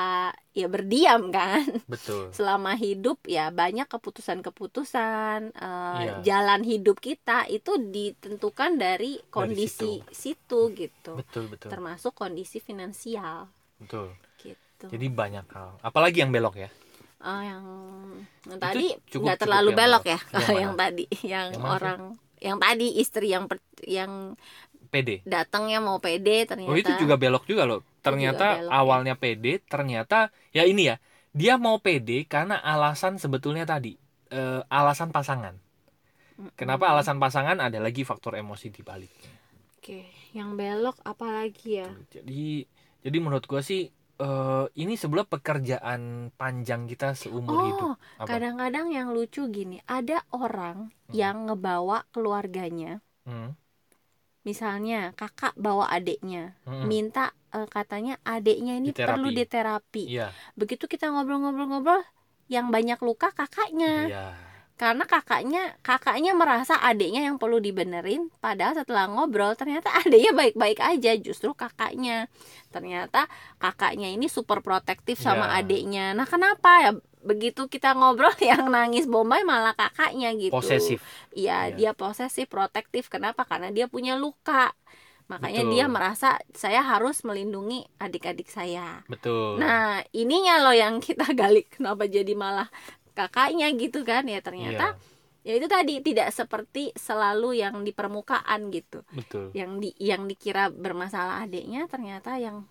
ya 0.51 0.67
berdiam 0.67 1.31
kan? 1.31 1.63
Betul. 1.87 2.29
Selama 2.37 2.75
hidup 2.75 3.23
ya 3.23 3.47
banyak 3.49 3.87
keputusan-keputusan 3.87 5.55
eh, 5.55 5.97
Iya. 5.99 6.13
jalan 6.21 6.61
hidup 6.61 6.99
kita 6.99 7.47
itu 7.47 7.79
ditentukan 7.79 8.75
dari 8.75 9.23
kondisi 9.27 10.03
situ. 10.11 10.75
gitu. 10.75 11.15
Betul 11.15 11.47
betul. 11.47 11.71
Termasuk 11.71 12.11
kondisi 12.13 12.59
finansial. 12.59 13.47
Betul. 13.79 14.11
Gitu. 14.37 14.85
Jadi 14.85 15.05
banyak 15.07 15.47
hal. 15.49 15.79
Apalagi 15.79 16.19
yang 16.19 16.31
belok 16.31 16.55
ya? 16.57 16.69
Oh, 17.19 17.41
yang, 17.43 17.63
yang 18.47 18.59
tadi 18.59 18.95
nggak 18.95 19.39
terlalu 19.39 19.75
belok 19.75 20.03
belok. 20.03 20.03
ya 20.07 20.19
Yang 20.39 20.55
yang 20.55 20.73
tadi. 20.75 21.03
Yang, 21.19 21.19
Yang 21.27 21.47
sih? 21.51 21.67
orang 21.67 21.99
yang 22.39 22.55
tadi 22.55 22.87
istri 22.95 23.27
yang 23.27 23.51
per- 23.51 23.59
yang 23.83 24.39
PD 24.91 25.09
datangnya 25.25 25.79
mau 25.79 25.97
pede 26.01 26.45
ternyata. 26.49 26.69
Oh 26.71 26.77
itu 26.77 26.91
juga 26.97 27.15
belok 27.21 27.45
juga 27.45 27.63
loh. 27.69 27.81
Ternyata 28.01 28.45
belok, 28.59 28.69
ya. 28.69 28.73
awalnya 28.79 29.13
PD 29.21 29.45
ternyata 29.63 30.33
ya 30.55 30.63
ini 30.65 30.89
ya 30.89 30.95
dia 31.31 31.53
mau 31.61 31.77
PD 31.77 32.25
karena 32.25 32.57
alasan 32.59 33.21
sebetulnya 33.21 33.65
tadi 33.69 33.93
eh, 34.33 34.61
alasan 34.67 35.09
pasangan. 35.13 35.55
Mm-mm. 36.39 36.55
kenapa 36.55 36.89
alasan 36.91 37.17
pasangan? 37.19 37.57
Ada 37.59 37.79
lagi 37.83 38.01
faktor 38.07 38.39
emosi 38.39 38.67
di 38.71 38.81
baliknya. 38.81 39.33
Oke 39.79 40.09
yang 40.37 40.53
belok 40.59 40.97
apalagi 41.03 41.81
ya? 41.83 41.89
Jadi 42.13 42.65
jadi 43.03 43.17
menurut 43.23 43.45
gua 43.49 43.61
sih 43.63 43.89
eh, 44.19 44.65
ini 44.81 44.93
sebelah 44.99 45.25
pekerjaan 45.27 46.31
panjang 46.35 46.85
kita 46.91 47.15
seumur 47.15 47.59
hidup. 47.65 47.89
Oh 47.89 47.93
Apa? 48.19 48.27
kadang-kadang 48.29 48.87
yang 48.93 49.07
lucu 49.15 49.47
gini 49.49 49.79
ada 49.87 50.23
orang 50.35 50.91
yang 51.11 51.49
ngebawa 51.49 52.05
keluarganya 52.13 53.01
Hmm, 53.25 53.55
misalnya 54.49 55.13
kakak 55.13 55.53
bawa 55.53 55.85
adiknya 55.93 56.57
hmm, 56.65 56.89
minta 56.89 57.29
eh, 57.53 57.69
katanya 57.69 58.17
adiknya 58.25 58.81
ini 58.81 58.89
Diterapi. 58.89 59.09
perlu 59.13 59.29
diterapi. 59.29 60.03
Iya. 60.09 60.27
Begitu 60.57 60.89
kita 60.89 61.13
ngobrol-ngobrol-ngobrol 61.13 62.01
yang 62.49 62.73
banyak 62.73 62.97
luka 63.05 63.29
kakaknya. 63.29 63.93
Iya. 64.09 64.25
Karena 64.79 65.03
kakaknya 65.03 65.75
kakaknya 65.83 66.31
merasa 66.31 66.79
adiknya 66.79 67.27
yang 67.27 67.35
perlu 67.35 67.59
dibenerin 67.59 68.31
padahal 68.39 68.79
setelah 68.79 69.11
ngobrol 69.11 69.51
ternyata 69.53 69.91
adiknya 70.01 70.31
baik-baik 70.31 70.79
aja 70.79 71.11
justru 71.19 71.51
kakaknya. 71.53 72.31
Ternyata 72.71 73.27
kakaknya 73.59 74.07
ini 74.09 74.31
super 74.31 74.63
protektif 74.63 75.19
sama 75.19 75.51
Ya. 75.51 75.61
adiknya 75.61 76.05
nah 76.15 76.23
kenapa? 76.23 76.71
Ya 76.79 76.91
begitu 77.19 77.67
kita 77.67 77.91
ngobrol 77.93 78.31
yang 78.43 78.67
nangis 78.67 79.05
bombay 79.05 79.43
malah 79.43 79.75
kakaknya 79.75 80.31
gitu. 80.35 80.55
Posesif. 80.55 80.99
Iya 81.31 81.71
Iya. 81.71 81.75
dia 81.75 81.91
posesif 81.93 82.47
protektif. 82.47 83.07
Kenapa? 83.07 83.43
Karena 83.43 83.69
dia 83.69 83.85
punya 83.85 84.15
luka. 84.15 84.71
Makanya 85.29 85.61
Betul. 85.61 85.73
dia 85.77 85.85
merasa 85.85 86.29
saya 86.57 86.81
harus 86.81 87.21
melindungi 87.21 87.85
adik-adik 88.01 88.49
saya. 88.49 89.05
Betul. 89.05 89.61
Nah, 89.61 90.01
ininya 90.09 90.57
loh 90.65 90.73
yang 90.73 90.97
kita 91.05 91.29
gali 91.37 91.69
kenapa 91.69 92.09
jadi 92.09 92.33
malah 92.33 92.65
kakaknya 93.13 93.69
gitu 93.77 94.01
kan? 94.01 94.25
Ya 94.25 94.41
ternyata 94.41 94.97
Iya, 95.45 95.53
ya 95.53 95.53
itu 95.61 95.67
tadi 95.69 95.93
tidak 96.01 96.33
seperti 96.33 96.91
selalu 96.97 97.61
yang 97.61 97.83
di 97.83 97.93
permukaan 97.93 98.73
gitu. 98.73 99.05
betul. 99.13 99.53
Yang 99.53 99.71
di 99.85 99.89
yang 100.01 100.25
dikira 100.25 100.67
bermasalah 100.67 101.45
adiknya 101.45 101.85
ternyata 101.85 102.41
yang 102.41 102.65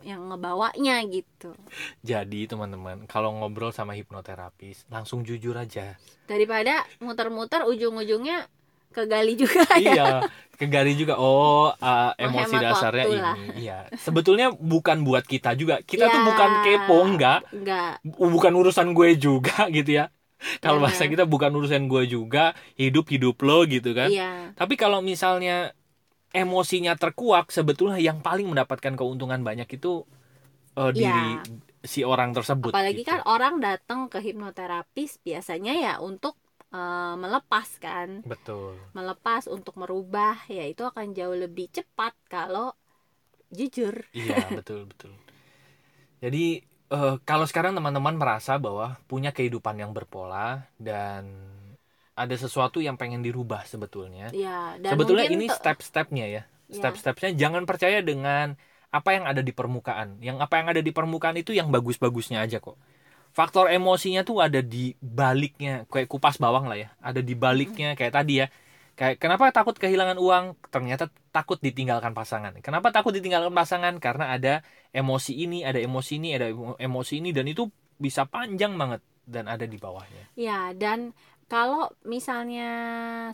yang 0.00 0.32
ngebawanya 0.32 1.04
gitu. 1.04 1.52
Jadi 2.00 2.48
teman-teman, 2.48 3.04
kalau 3.04 3.36
ngobrol 3.36 3.68
sama 3.68 3.92
hipnoterapis, 3.92 4.88
langsung 4.88 5.20
jujur 5.22 5.52
aja. 5.54 6.00
Daripada 6.24 6.82
muter-muter 6.98 7.68
ujung-ujungnya 7.68 8.48
kegali 8.90 9.34
juga 9.36 9.60
ya. 9.76 9.92
iya, 9.92 10.06
kegali 10.54 10.94
juga. 10.94 11.18
Oh, 11.18 11.68
uh, 11.68 12.12
emosi 12.16 12.56
dasarnya 12.56 13.04
ini. 13.04 13.18
lah. 13.20 13.36
Iya. 13.54 13.78
Sebetulnya 13.98 14.54
bukan 14.54 15.02
buat 15.02 15.26
kita 15.26 15.52
juga. 15.52 15.82
Kita 15.82 16.08
tuh 16.08 16.20
Ya. 16.22 16.26
bukan 16.30 16.50
kepo, 16.62 16.96
enggak. 17.04 17.40
Enggak. 17.52 17.92
Bukan 18.06 18.52
urusan 18.54 18.94
gue 18.94 19.18
juga 19.18 19.66
gitu 19.76 20.00
ya. 20.00 20.08
Kalau 20.60 20.76
Benar. 20.80 20.92
bahasa 20.92 21.08
kita 21.08 21.24
bukan 21.24 21.52
urusan 21.56 21.88
gue 21.88 22.04
juga, 22.04 22.52
hidup 22.76 23.08
hidup 23.08 23.36
lo 23.40 23.64
gitu 23.64 23.92
kan. 23.92 24.08
Iya. 24.12 24.52
Tapi 24.52 24.76
kalau 24.76 25.00
misalnya 25.00 25.72
emosinya 26.34 26.98
terkuak, 26.98 27.54
sebetulnya 27.54 28.02
yang 28.02 28.18
paling 28.18 28.50
mendapatkan 28.50 28.98
keuntungan 28.98 29.40
banyak 29.46 29.70
itu 29.70 30.02
uh, 30.74 30.90
diri 30.90 31.38
si 31.86 32.02
orang 32.02 32.34
tersebut. 32.34 32.74
Apalagi 32.74 33.06
gitu. 33.06 33.14
kan 33.14 33.20
orang 33.28 33.62
datang 33.62 34.10
ke 34.10 34.18
hipnoterapis 34.18 35.20
biasanya 35.22 35.76
ya 35.76 35.94
untuk 36.00 36.34
eh, 36.72 37.14
melepas 37.14 37.68
kan. 37.78 38.24
betul. 38.24 38.80
melepas 38.96 39.46
untuk 39.46 39.76
merubah 39.76 40.48
ya 40.48 40.64
itu 40.64 40.82
akan 40.82 41.12
jauh 41.12 41.36
lebih 41.36 41.68
cepat 41.70 42.16
kalau 42.26 42.72
jujur 43.52 44.08
Iya 44.16 44.48
betul 44.58 44.88
betul. 44.88 45.12
Jadi 46.24 46.64
eh, 46.88 47.16
kalau 47.28 47.44
sekarang 47.44 47.76
teman-teman 47.76 48.16
merasa 48.16 48.56
bahwa 48.56 48.96
punya 49.04 49.30
kehidupan 49.30 49.76
yang 49.76 49.92
berpola 49.92 50.64
dan 50.80 51.53
ada 52.14 52.34
sesuatu 52.38 52.78
yang 52.78 52.94
pengen 52.94 53.20
dirubah 53.26 53.66
sebetulnya. 53.66 54.30
ya 54.30 54.78
dan 54.78 54.94
sebetulnya 54.94 55.26
ini 55.26 55.50
te- 55.50 55.58
step-stepnya 55.58 56.26
ya. 56.30 56.42
Ya. 56.70 56.74
Step-stepnya 56.78 57.34
jangan 57.34 57.66
percaya 57.66 58.00
dengan 58.00 58.54
apa 58.94 59.10
yang 59.18 59.26
ada 59.26 59.42
di 59.42 59.50
permukaan. 59.50 60.22
Yang 60.22 60.38
apa 60.38 60.54
yang 60.62 60.66
ada 60.70 60.82
di 60.82 60.92
permukaan 60.94 61.34
itu 61.34 61.50
yang 61.50 61.68
bagus-bagusnya 61.74 62.40
aja 62.46 62.62
kok. 62.62 62.78
Faktor 63.34 63.66
emosinya 63.66 64.22
tuh 64.22 64.38
ada 64.38 64.62
di 64.62 64.94
baliknya, 65.02 65.90
kayak 65.90 66.06
kupas 66.06 66.38
bawang 66.38 66.70
lah 66.70 66.78
ya. 66.78 66.88
Ada 67.02 67.18
di 67.18 67.34
baliknya 67.34 67.98
kayak 67.98 68.14
tadi 68.14 68.46
ya. 68.46 68.46
Kayak 68.94 69.18
kenapa 69.18 69.50
takut 69.50 69.74
kehilangan 69.74 70.14
uang? 70.22 70.54
Ternyata 70.70 71.10
takut 71.34 71.58
ditinggalkan 71.58 72.14
pasangan. 72.14 72.54
Kenapa 72.62 72.94
takut 72.94 73.10
ditinggalkan 73.10 73.50
pasangan? 73.50 73.98
Karena 73.98 74.30
ada 74.38 74.62
emosi 74.94 75.34
ini, 75.34 75.66
ada 75.66 75.82
emosi 75.82 76.22
ini, 76.22 76.28
ada 76.30 76.46
emo- 76.46 76.78
emosi 76.78 77.18
ini 77.18 77.34
dan 77.34 77.50
itu 77.50 77.66
bisa 77.98 78.22
panjang 78.22 78.78
banget 78.78 79.02
dan 79.26 79.50
ada 79.50 79.64
di 79.66 79.80
bawahnya. 79.80 80.30
ya 80.36 80.70
dan 80.76 81.10
kalau 81.46 81.92
misalnya 82.08 82.70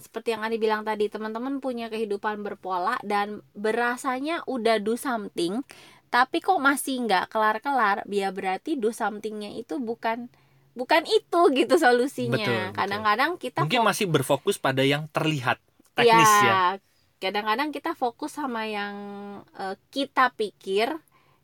seperti 0.02 0.34
yang 0.34 0.42
Adi 0.42 0.58
bilang 0.58 0.82
tadi 0.82 1.06
teman-teman 1.06 1.62
punya 1.62 1.86
kehidupan 1.88 2.42
berpola 2.42 2.98
dan 3.06 3.42
berasanya 3.54 4.42
udah 4.50 4.82
do 4.82 4.98
something 4.98 5.62
tapi 6.10 6.42
kok 6.42 6.58
masih 6.58 7.06
nggak 7.06 7.30
kelar-kelar 7.30 8.02
ya 8.10 8.34
berarti 8.34 8.74
do 8.74 8.90
somethingnya 8.90 9.54
itu 9.54 9.78
bukan 9.78 10.26
bukan 10.74 11.06
itu 11.06 11.40
gitu 11.54 11.74
solusinya 11.78 12.74
kadang-kadang 12.74 13.38
kita 13.38 13.62
Mungkin 13.62 13.86
masih 13.86 14.06
berfokus 14.10 14.58
pada 14.58 14.82
yang 14.82 15.06
terlihat 15.10 15.62
teknis 15.94 16.30
ya. 16.42 16.78
kadang-kadang 17.22 17.70
kita 17.70 17.94
fokus 17.94 18.34
sama 18.34 18.66
yang 18.66 18.94
eh, 19.54 19.78
kita 19.94 20.34
pikir 20.34 20.98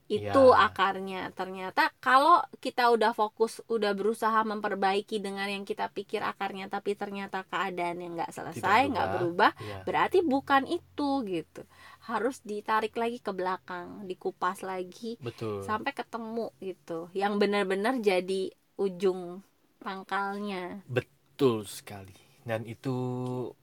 itu 0.07 0.45
Ya. 0.55 0.67
akarnya. 0.67 1.35
Ternyata 1.35 1.91
kalau 1.99 2.39
kita 2.63 2.95
udah 2.95 3.11
fokus, 3.11 3.59
udah 3.67 3.91
berusaha 3.99 4.41
memperbaiki 4.47 5.19
dengan 5.19 5.51
yang 5.51 5.65
kita 5.67 5.91
pikir 5.91 6.23
akarnya, 6.23 6.71
tapi 6.71 6.95
ternyata 6.95 7.43
keadaan 7.51 7.99
yang 8.03 8.13
nggak 8.15 8.31
selesai, 8.31 8.81
nggak 8.93 9.09
berubah, 9.19 9.51
Iya. 9.59 9.79
berarti 9.83 10.19
bukan 10.23 10.63
itu 10.71 11.11
gitu. 11.27 11.67
Harus 12.07 12.39
ditarik 12.47 12.95
lagi 12.95 13.19
ke 13.19 13.35
belakang, 13.35 14.07
dikupas 14.07 14.63
lagi 14.63 15.19
Betul. 15.19 15.67
sampai 15.67 15.91
ketemu 15.91 16.55
gitu. 16.63 17.11
Yang 17.11 17.33
benar-benar 17.43 17.95
jadi 17.99 18.55
ujung 18.77 19.43
pangkalnya 19.81 20.83
betul 20.89 21.65
sekali 21.69 22.17
dan 22.43 22.65
itu 22.65 22.95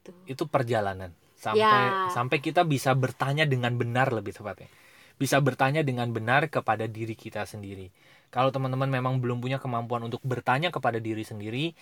Tuh. 0.03 0.13
itu 0.27 0.43
perjalanan 0.47 1.11
sampai 1.35 1.59
Ya. 1.59 2.07
sampai 2.07 2.37
kita 2.39 2.63
bisa 2.63 2.95
bertanya 2.95 3.43
dengan 3.43 3.75
benar 3.75 4.11
lebih 4.15 4.31
tepatnya 4.31 4.69
bisa 5.17 5.39
bertanya 5.39 5.81
dengan 5.85 6.09
benar 6.09 6.49
kepada 6.49 6.85
diri 6.89 7.13
kita 7.13 7.45
sendiri. 7.47 7.89
Kalau 8.33 8.49
teman-teman 8.49 8.89
memang 8.89 9.21
belum 9.21 9.39
punya 9.39 9.61
kemampuan 9.61 10.03
untuk 10.05 10.21
bertanya 10.25 10.73
kepada 10.73 10.97
diri 10.97 11.21
sendiri 11.21 11.73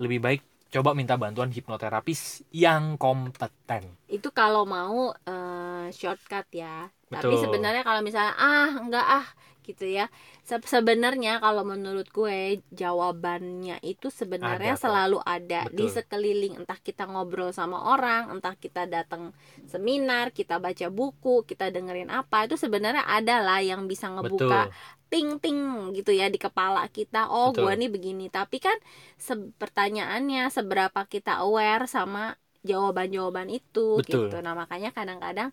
lebih 0.00 0.18
baik 0.22 0.40
coba 0.68 0.92
minta 0.92 1.16
bantuan 1.16 1.48
hipnoterapis 1.48 2.44
yang 2.52 3.00
kompeten. 3.00 3.88
Itu 4.08 4.28
kalau 4.32 4.68
mau 4.68 5.12
eh, 5.12 5.88
shortcut 5.92 6.48
ya 6.52 6.88
tapi 7.08 7.34
Betul. 7.34 7.44
sebenarnya 7.44 7.82
kalau 7.88 8.00
misalnya 8.04 8.34
ah 8.36 8.70
enggak 8.84 9.06
ah 9.06 9.26
gitu 9.68 9.84
ya. 9.84 10.08
Se- 10.48 10.64
sebenarnya 10.64 11.44
kalau 11.44 11.60
menurut 11.60 12.08
gue 12.08 12.64
jawabannya 12.72 13.76
itu 13.84 14.08
sebenarnya 14.08 14.80
Ada 14.80 14.80
selalu 14.80 15.18
ada 15.20 15.68
di 15.68 15.84
Betul. 15.84 15.92
sekeliling. 15.92 16.54
Entah 16.64 16.80
kita 16.80 17.04
ngobrol 17.04 17.52
sama 17.52 17.76
orang 17.92 18.32
entah 18.32 18.56
kita 18.56 18.88
datang 18.88 19.36
seminar 19.68 20.32
kita 20.32 20.56
baca 20.56 20.88
buku 20.88 21.44
kita 21.44 21.68
dengerin 21.68 22.08
apa 22.08 22.48
itu 22.48 22.56
sebenarnya 22.56 23.04
ada 23.04 23.44
lah 23.44 23.60
yang 23.60 23.84
bisa 23.84 24.08
ngebuka 24.08 24.72
betul. 24.72 24.96
ting 25.12 25.28
ting 25.40 25.58
gitu 25.96 26.12
ya 26.16 26.32
di 26.32 26.40
kepala 26.40 26.88
kita. 26.88 27.28
Oh 27.28 27.52
gua 27.52 27.72
nih 27.76 27.92
begini. 27.92 28.32
Tapi 28.32 28.56
kan 28.60 28.76
se- 29.20 29.52
pertanyaannya 29.60 30.48
seberapa 30.48 31.00
kita 31.08 31.44
aware 31.44 31.84
sama 31.88 32.36
jawaban-jawaban 32.64 33.48
itu 33.52 34.00
Betul. 34.00 34.28
gitu. 34.28 34.40
Nah 34.44 34.52
makanya 34.56 34.90
kadang-kadang 34.96 35.52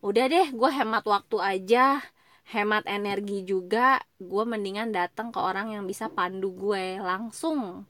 udah 0.00 0.24
deh 0.26 0.46
gue 0.50 0.70
hemat 0.70 1.04
waktu 1.04 1.36
aja 1.38 2.00
hemat 2.46 2.86
energi 2.86 3.42
juga. 3.42 3.98
Gue 4.16 4.44
mendingan 4.44 4.90
datang 4.90 5.30
ke 5.30 5.40
orang 5.40 5.74
yang 5.74 5.84
bisa 5.84 6.06
pandu 6.08 6.54
gue 6.54 6.98
langsung 6.98 7.84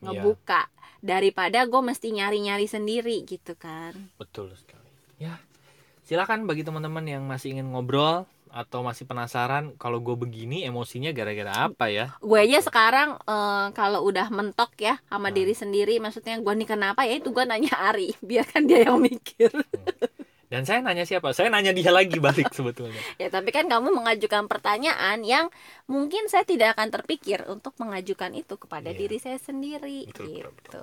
Iya. 0.00 0.20
ngebuka. 0.20 0.68
Daripada 1.00 1.64
gue 1.64 1.80
mesti 1.80 2.12
nyari-nyari 2.12 2.64
sendiri 2.64 3.24
gitu 3.24 3.56
kan. 3.56 3.92
Betul 4.16 4.52
sekali. 4.54 4.88
Ya 5.16 5.40
silakan 6.04 6.44
bagi 6.44 6.60
teman-teman 6.60 7.04
yang 7.04 7.24
masih 7.24 7.56
ingin 7.56 7.72
ngobrol 7.72 8.28
atau 8.54 8.86
masih 8.86 9.02
penasaran 9.02 9.74
kalau 9.74 9.98
gue 9.98 10.14
begini 10.14 10.62
emosinya 10.62 11.10
gara-gara 11.10 11.66
apa 11.66 11.88
ya? 11.88 12.14
Gue 12.20 12.44
aja 12.44 12.60
sekarang 12.60 13.16
eh, 13.18 13.66
kalau 13.72 14.04
udah 14.04 14.28
mentok 14.28 14.76
ya 14.78 15.00
sama 15.08 15.32
Nah. 15.32 15.34
diri 15.34 15.54
sendiri 15.56 15.96
maksudnya 15.98 16.36
gue 16.38 16.52
nih 16.54 16.68
kenapa 16.68 17.02
ya 17.02 17.18
itu 17.18 17.32
gue 17.32 17.42
nanya 17.42 17.72
Ari 17.72 18.12
biarkan 18.28 18.68
dia 18.68 18.86
yang 18.86 19.00
mikir 19.00 19.48
dan 20.54 20.62
saya 20.62 20.78
nanya 20.80 21.02
siapa 21.02 21.34
saya 21.34 21.50
nanya 21.50 21.74
dia 21.74 21.90
lagi 21.90 22.22
balik 22.22 22.54
sebetulnya 22.56 23.02
ya 23.18 23.26
tapi 23.26 23.50
kan 23.50 23.66
kamu 23.66 23.90
mengajukan 23.90 24.46
pertanyaan 24.46 25.26
yang 25.26 25.50
mungkin 25.84 26.30
saya 26.30 26.46
tidak 26.46 26.78
akan 26.78 26.94
terpikir 26.94 27.42
untuk 27.50 27.74
mengajukan 27.76 28.30
itu 28.32 28.54
kepada 28.54 28.94
Iya. 28.94 28.98
diri 29.02 29.18
saya 29.18 29.42
sendiri 29.42 30.06
Betul, 30.06 30.46
betul, 30.46 30.46
gitu 30.54 30.80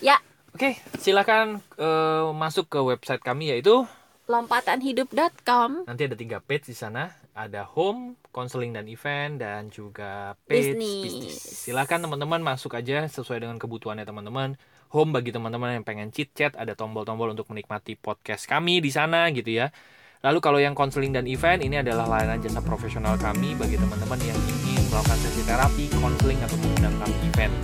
ya 0.00 0.16
Oke, 0.52 0.76
silakan 1.00 1.64
eh, 1.76 2.28
masuk 2.30 2.68
ke 2.68 2.76
website 2.76 3.20
kami 3.20 3.48
yaitu 3.48 3.88
lompatanhidup.com 4.28 5.84
nanti 5.84 6.02
ada 6.04 6.12
tiga 6.12 6.38
page 6.40 6.68
di 6.68 6.76
sana. 6.76 7.08
Ada 7.32 7.64
home, 7.64 8.20
counseling 8.28 8.76
dan 8.76 8.84
event 8.84 9.40
dan 9.40 9.72
juga 9.72 10.36
page 10.44 10.76
Bisnis. 10.76 11.00
bisnis. 11.02 11.36
Silakan 11.64 12.04
teman-teman 12.04 12.44
masuk 12.44 12.76
aja 12.76 13.08
sesuai 13.08 13.40
dengan 13.40 13.56
kebutuhannya 13.56 14.04
teman-teman. 14.04 14.60
Home 14.92 15.08
bagi 15.08 15.32
teman-teman 15.32 15.80
yang 15.80 15.88
pengen 15.88 16.12
chit 16.12 16.36
chat 16.36 16.52
ada 16.52 16.76
tombol-tombol 16.76 17.32
untuk 17.32 17.48
menikmati 17.48 17.96
podcast 17.96 18.44
kami 18.44 18.84
di 18.84 18.92
sana 18.92 19.32
gitu 19.32 19.48
ya. 19.48 19.72
Lalu 20.20 20.38
kalau 20.44 20.60
yang 20.60 20.76
counseling 20.76 21.16
dan 21.16 21.24
event 21.24 21.64
ini 21.64 21.80
adalah 21.80 22.04
layanan 22.04 22.44
jasa 22.44 22.60
profesional 22.60 23.16
kami 23.16 23.56
bagi 23.56 23.80
teman-teman 23.80 24.20
yang 24.20 24.36
ingin 24.36 24.84
melakukan 24.92 25.16
sesi 25.16 25.48
terapi, 25.48 25.88
counseling 25.96 26.36
atau 26.44 26.60
mengundang 26.60 26.92
kami 27.00 27.16
event. 27.24 27.54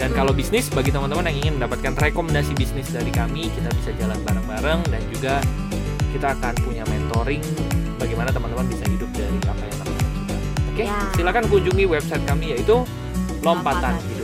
Dan 0.00 0.16
kalau 0.16 0.32
bisnis 0.32 0.72
bagi 0.72 0.88
teman-teman 0.88 1.28
yang 1.28 1.38
ingin 1.44 1.52
mendapatkan 1.60 1.92
rekomendasi 1.92 2.56
bisnis 2.56 2.88
dari 2.88 3.12
kami, 3.12 3.52
kita 3.52 3.68
bisa 3.76 3.92
jalan 4.00 4.16
bareng-bareng 4.24 4.80
dan 4.88 5.02
juga 5.12 5.44
kita 6.08 6.32
akan 6.40 6.56
punya 6.64 6.88
mentoring 6.88 7.44
bagaimana 8.00 8.32
teman-teman 8.32 8.64
bisa 8.72 8.88
hidup 8.88 9.12
dari 9.12 9.36
apa 9.44 9.60
yang 9.60 9.76
teman-teman 9.76 10.12
suka. 10.24 10.36
Oke, 10.72 10.84
Ya. 10.88 10.96
silakan 11.20 11.44
kunjungi 11.52 11.84
website 11.84 12.24
kami 12.24 12.56
yaitu 12.56 12.80
Lompatan 13.42 13.98
lompatanhidup.com. 13.98 14.21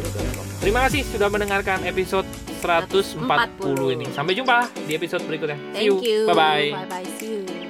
Terima 0.59 0.90
kasih 0.90 1.06
sudah 1.06 1.30
mendengarkan 1.30 1.86
episode 1.86 2.26
140 2.61 3.94
ini. 3.94 4.06
Sampai 4.11 4.34
jumpa 4.34 4.66
di 4.74 4.98
episode 4.98 5.22
berikutnya. 5.24 5.59
See 5.74 5.86
thank 5.86 6.02
you 6.02 6.26
Bye 6.26 6.34
bye. 6.34 6.68
bye 6.74 7.06
bye 7.06 7.67